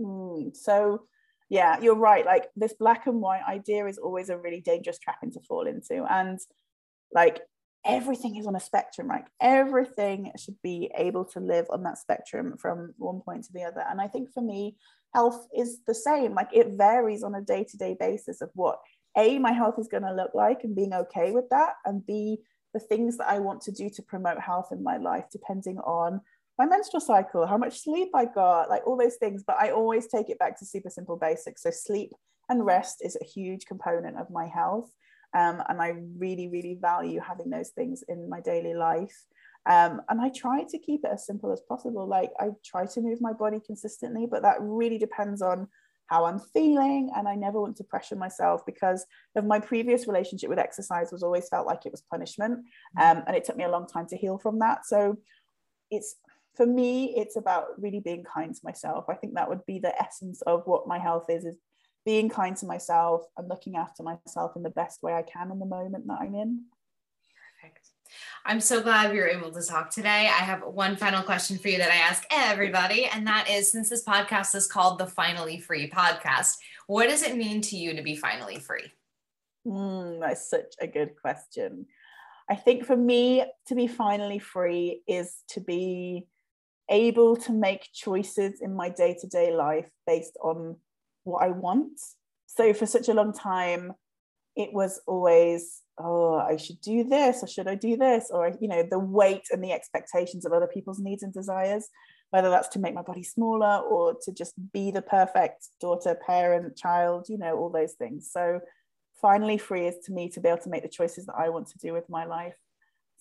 Mm, 0.00 0.56
so 0.56 1.04
yeah 1.52 1.78
you're 1.82 1.94
right 1.94 2.24
like 2.24 2.48
this 2.56 2.72
black 2.72 3.06
and 3.06 3.20
white 3.20 3.42
idea 3.46 3.86
is 3.86 3.98
always 3.98 4.30
a 4.30 4.38
really 4.38 4.62
dangerous 4.62 4.98
trapping 4.98 5.30
to 5.30 5.38
fall 5.46 5.66
into 5.66 6.02
and 6.10 6.38
like 7.12 7.42
everything 7.84 8.36
is 8.36 8.46
on 8.46 8.56
a 8.56 8.60
spectrum 8.60 9.06
right? 9.08 9.24
Everything 9.38 10.32
should 10.38 10.56
be 10.62 10.90
able 10.96 11.26
to 11.26 11.40
live 11.40 11.66
on 11.68 11.82
that 11.82 11.98
spectrum 11.98 12.56
from 12.58 12.94
one 12.96 13.20
point 13.20 13.44
to 13.44 13.52
the 13.52 13.64
other 13.64 13.84
and 13.90 14.00
i 14.00 14.08
think 14.08 14.32
for 14.32 14.42
me 14.42 14.76
health 15.14 15.46
is 15.54 15.80
the 15.86 15.94
same 15.94 16.32
like 16.32 16.48
it 16.54 16.68
varies 16.78 17.22
on 17.22 17.34
a 17.34 17.42
day-to-day 17.42 17.96
basis 18.00 18.40
of 18.40 18.48
what 18.54 18.78
a 19.18 19.38
my 19.38 19.52
health 19.52 19.78
is 19.78 19.88
going 19.88 20.04
to 20.04 20.14
look 20.14 20.34
like 20.34 20.64
and 20.64 20.74
being 20.74 20.94
okay 20.94 21.32
with 21.32 21.44
that 21.50 21.74
and 21.84 22.06
b 22.06 22.38
the 22.72 22.80
things 22.80 23.18
that 23.18 23.28
i 23.28 23.38
want 23.38 23.60
to 23.60 23.72
do 23.72 23.90
to 23.90 24.02
promote 24.02 24.40
health 24.40 24.68
in 24.72 24.82
my 24.82 24.96
life 24.96 25.26
depending 25.30 25.78
on 25.80 26.18
my 26.62 26.76
menstrual 26.76 27.00
cycle 27.00 27.46
how 27.46 27.56
much 27.56 27.80
sleep 27.80 28.08
i 28.14 28.24
got 28.24 28.70
like 28.70 28.86
all 28.86 28.96
those 28.96 29.16
things 29.16 29.42
but 29.46 29.56
i 29.58 29.70
always 29.70 30.06
take 30.06 30.28
it 30.30 30.38
back 30.38 30.58
to 30.58 30.64
super 30.64 30.90
simple 30.90 31.16
basics 31.16 31.62
so 31.62 31.70
sleep 31.70 32.10
and 32.48 32.64
rest 32.64 32.98
is 33.00 33.16
a 33.20 33.24
huge 33.24 33.64
component 33.66 34.16
of 34.16 34.30
my 34.30 34.46
health 34.46 34.90
um, 35.34 35.62
and 35.68 35.80
I 35.80 35.94
really, 36.18 36.48
really 36.48 36.78
value 36.80 37.20
having 37.20 37.50
those 37.50 37.70
things 37.70 38.04
in 38.08 38.28
my 38.28 38.40
daily 38.40 38.74
life. 38.74 39.16
Um, 39.64 40.02
and 40.08 40.20
I 40.20 40.28
try 40.28 40.64
to 40.68 40.78
keep 40.78 41.04
it 41.04 41.10
as 41.12 41.26
simple 41.26 41.52
as 41.52 41.62
possible. 41.68 42.06
Like 42.06 42.32
I 42.38 42.48
try 42.64 42.86
to 42.86 43.00
move 43.00 43.20
my 43.20 43.32
body 43.32 43.60
consistently, 43.64 44.26
but 44.30 44.42
that 44.42 44.56
really 44.60 44.98
depends 44.98 45.40
on 45.40 45.68
how 46.08 46.26
I'm 46.26 46.38
feeling. 46.38 47.10
And 47.16 47.26
I 47.26 47.34
never 47.34 47.60
want 47.60 47.76
to 47.76 47.84
pressure 47.84 48.16
myself 48.16 48.66
because 48.66 49.06
of 49.36 49.46
my 49.46 49.58
previous 49.58 50.06
relationship 50.06 50.50
with 50.50 50.58
exercise 50.58 51.12
was 51.12 51.22
always 51.22 51.48
felt 51.48 51.66
like 51.66 51.86
it 51.86 51.92
was 51.92 52.02
punishment. 52.02 52.58
Um, 53.00 53.22
and 53.26 53.34
it 53.34 53.44
took 53.44 53.56
me 53.56 53.64
a 53.64 53.70
long 53.70 53.86
time 53.86 54.06
to 54.08 54.16
heal 54.16 54.36
from 54.36 54.58
that. 54.58 54.84
So 54.84 55.16
it's 55.90 56.16
for 56.54 56.66
me, 56.66 57.14
it's 57.16 57.36
about 57.36 57.80
really 57.80 58.00
being 58.00 58.24
kind 58.24 58.54
to 58.54 58.60
myself. 58.62 59.06
I 59.08 59.14
think 59.14 59.34
that 59.34 59.48
would 59.48 59.64
be 59.66 59.78
the 59.78 59.94
essence 60.00 60.42
of 60.42 60.62
what 60.66 60.86
my 60.86 60.98
health 60.98 61.26
is, 61.28 61.44
is 61.44 61.56
being 62.04 62.28
kind 62.28 62.56
to 62.58 62.66
myself 62.66 63.22
and 63.36 63.48
looking 63.48 63.76
after 63.76 64.02
myself 64.02 64.52
in 64.56 64.62
the 64.62 64.70
best 64.70 65.02
way 65.02 65.14
I 65.14 65.22
can 65.22 65.50
in 65.50 65.58
the 65.58 65.66
moment 65.66 66.06
that 66.06 66.18
I'm 66.20 66.34
in. 66.34 66.64
Perfect. 67.60 67.88
I'm 68.44 68.60
so 68.60 68.82
glad 68.82 69.12
we 69.12 69.18
were 69.18 69.28
able 69.28 69.52
to 69.52 69.62
talk 69.62 69.90
today. 69.90 70.28
I 70.28 70.42
have 70.42 70.62
one 70.62 70.96
final 70.96 71.22
question 71.22 71.58
for 71.58 71.68
you 71.68 71.78
that 71.78 71.90
I 71.90 71.96
ask 71.96 72.24
everybody, 72.30 73.06
and 73.06 73.26
that 73.26 73.48
is 73.48 73.70
since 73.70 73.88
this 73.88 74.04
podcast 74.04 74.54
is 74.54 74.66
called 74.66 74.98
the 74.98 75.06
Finally 75.06 75.60
Free 75.60 75.88
podcast, 75.88 76.56
what 76.86 77.08
does 77.08 77.22
it 77.22 77.36
mean 77.36 77.62
to 77.62 77.76
you 77.76 77.94
to 77.94 78.02
be 78.02 78.16
finally 78.16 78.58
free? 78.58 78.92
Mm, 79.66 80.20
that's 80.20 80.50
such 80.50 80.74
a 80.80 80.86
good 80.86 81.14
question. 81.20 81.86
I 82.50 82.56
think 82.56 82.84
for 82.84 82.96
me, 82.96 83.44
to 83.68 83.74
be 83.74 83.86
finally 83.86 84.40
free 84.40 85.02
is 85.06 85.36
to 85.50 85.60
be 85.60 86.26
able 86.90 87.36
to 87.36 87.52
make 87.52 87.88
choices 87.92 88.60
in 88.60 88.74
my 88.74 88.88
day 88.88 89.16
to 89.20 89.26
day 89.26 89.54
life 89.54 89.90
based 90.06 90.36
on 90.42 90.76
what 91.24 91.42
I 91.42 91.48
want. 91.48 91.98
So 92.46 92.74
for 92.74 92.86
such 92.86 93.08
a 93.08 93.14
long 93.14 93.32
time, 93.32 93.92
it 94.56 94.72
was 94.72 95.00
always, 95.06 95.80
oh, 95.98 96.36
I 96.36 96.56
should 96.56 96.80
do 96.80 97.04
this, 97.04 97.42
or 97.42 97.48
should 97.48 97.68
I 97.68 97.74
do 97.74 97.96
this? 97.96 98.30
Or, 98.30 98.52
you 98.60 98.68
know, 98.68 98.82
the 98.82 98.98
weight 98.98 99.46
and 99.50 99.64
the 99.64 99.72
expectations 99.72 100.44
of 100.44 100.52
other 100.52 100.66
people's 100.66 101.00
needs 101.00 101.22
and 101.22 101.32
desires, 101.32 101.88
whether 102.30 102.50
that's 102.50 102.68
to 102.68 102.78
make 102.78 102.94
my 102.94 103.02
body 103.02 103.22
smaller 103.22 103.78
or 103.80 104.16
to 104.22 104.32
just 104.32 104.52
be 104.72 104.90
the 104.90 105.02
perfect 105.02 105.68
daughter, 105.80 106.18
parent, 106.26 106.76
child, 106.76 107.26
you 107.28 107.38
know, 107.38 107.56
all 107.56 107.70
those 107.70 107.92
things. 107.94 108.28
So 108.30 108.60
finally 109.22 109.56
free 109.56 109.86
is 109.86 109.96
to 110.04 110.12
me 110.12 110.28
to 110.30 110.40
be 110.40 110.48
able 110.48 110.62
to 110.62 110.70
make 110.70 110.82
the 110.82 110.88
choices 110.88 111.26
that 111.26 111.36
I 111.38 111.48
want 111.48 111.68
to 111.68 111.78
do 111.78 111.92
with 111.94 112.10
my 112.10 112.26
life. 112.26 112.56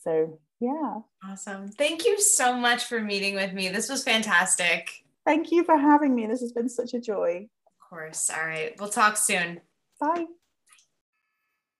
So 0.03 0.39
yeah. 0.61 0.99
Awesome. 1.27 1.69
Thank 1.69 2.05
you 2.05 2.21
so 2.21 2.53
much 2.53 2.85
for 2.85 3.01
meeting 3.01 3.35
with 3.35 3.51
me. 3.51 3.69
This 3.69 3.89
was 3.89 4.03
fantastic. 4.03 5.03
Thank 5.25 5.51
you 5.51 5.63
for 5.63 5.77
having 5.77 6.15
me. 6.15 6.27
This 6.27 6.41
has 6.41 6.51
been 6.51 6.69
such 6.69 6.93
a 6.93 6.99
joy 6.99 7.47
Of 7.65 7.89
course. 7.89 8.29
All 8.29 8.45
right. 8.45 8.73
We'll 8.79 8.89
talk 8.89 9.17
soon. 9.17 9.61
Bye. 9.99 10.25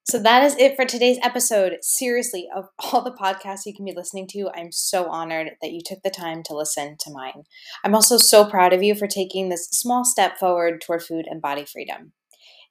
So 0.10 0.20
that 0.20 0.44
is 0.44 0.56
it 0.58 0.76
for 0.76 0.84
today's 0.84 1.20
episode. 1.24 1.78
Seriously, 1.82 2.48
of 2.56 2.66
all 2.80 3.02
the 3.02 3.12
podcasts 3.12 3.66
you 3.66 3.74
can 3.74 3.86
be 3.86 3.94
listening 3.96 4.28
to, 4.32 4.50
I'm 4.54 4.72
so 4.72 5.10
honored 5.10 5.52
that 5.62 5.72
you 5.72 5.82
took 5.86 6.02
the 6.04 6.10
time 6.10 6.42
to 6.48 6.56
listen 6.56 6.98
to 7.00 7.12
mine. 7.12 7.44
I'm 7.84 7.96
also 7.96 8.18
so 8.18 8.44
proud 8.44 8.74
of 8.74 8.84
you 8.84 8.96
for 8.96 9.08
taking 9.08 9.50
this 9.50 9.70
small 9.70 10.04
step 10.04 10.38
forward 10.38 10.82
toward 10.82 11.04
food 11.04 11.28
and 11.30 11.42
body 11.42 11.66
freedom. 11.66 12.14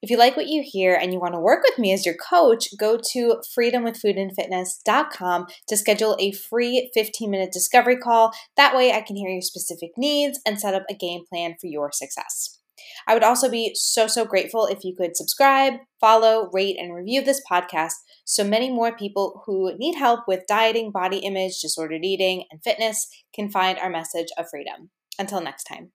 If 0.03 0.09
you 0.09 0.17
like 0.17 0.37
what 0.37 0.49
you 0.49 0.63
hear 0.65 0.95
and 0.95 1.13
you 1.13 1.21
want 1.21 1.35
to 1.35 1.41
work 1.41 1.63
with 1.63 1.79
me 1.79 1.93
as 1.93 2.07
your 2.07 2.15
coach, 2.15 2.69
go 2.79 2.99
to 3.13 3.43
freedomwithfoodandfitness.com 3.57 5.47
to 5.69 5.77
schedule 5.77 6.17
a 6.19 6.33
free 6.33 6.91
15 6.95 7.31
minute 7.31 7.53
discovery 7.53 7.99
call. 7.99 8.33
That 8.57 8.75
way, 8.75 8.93
I 8.93 9.03
can 9.03 9.17
hear 9.17 9.29
your 9.29 9.43
specific 9.43 9.91
needs 9.99 10.41
and 10.47 10.59
set 10.59 10.75
up 10.75 10.85
a 10.89 10.95
game 10.95 11.25
plan 11.31 11.57
for 11.61 11.67
your 11.67 11.93
success. 11.93 12.61
I 13.07 13.13
would 13.13 13.23
also 13.23 13.51
be 13.51 13.73
so, 13.75 14.07
so 14.07 14.25
grateful 14.25 14.65
if 14.67 14.85
you 14.85 14.95
could 14.97 15.17
subscribe, 15.17 15.75
follow, 16.01 16.49
rate, 16.53 16.77
and 16.79 16.95
review 16.95 17.23
this 17.23 17.43
podcast 17.51 17.93
so 18.25 18.45
many 18.45 18.71
more 18.71 18.97
people 18.97 19.43
who 19.45 19.77
need 19.77 19.97
help 19.97 20.21
with 20.27 20.47
dieting, 20.49 20.93
body 20.93 21.19
image, 21.19 21.61
disordered 21.61 22.05
eating, 22.05 22.45
and 22.51 22.63
fitness 22.63 23.09
can 23.35 23.51
find 23.51 23.79
our 23.79 23.91
message 23.91 24.29
of 24.39 24.47
freedom. 24.51 24.91
Until 25.19 25.41
next 25.41 25.65
time. 25.65 25.93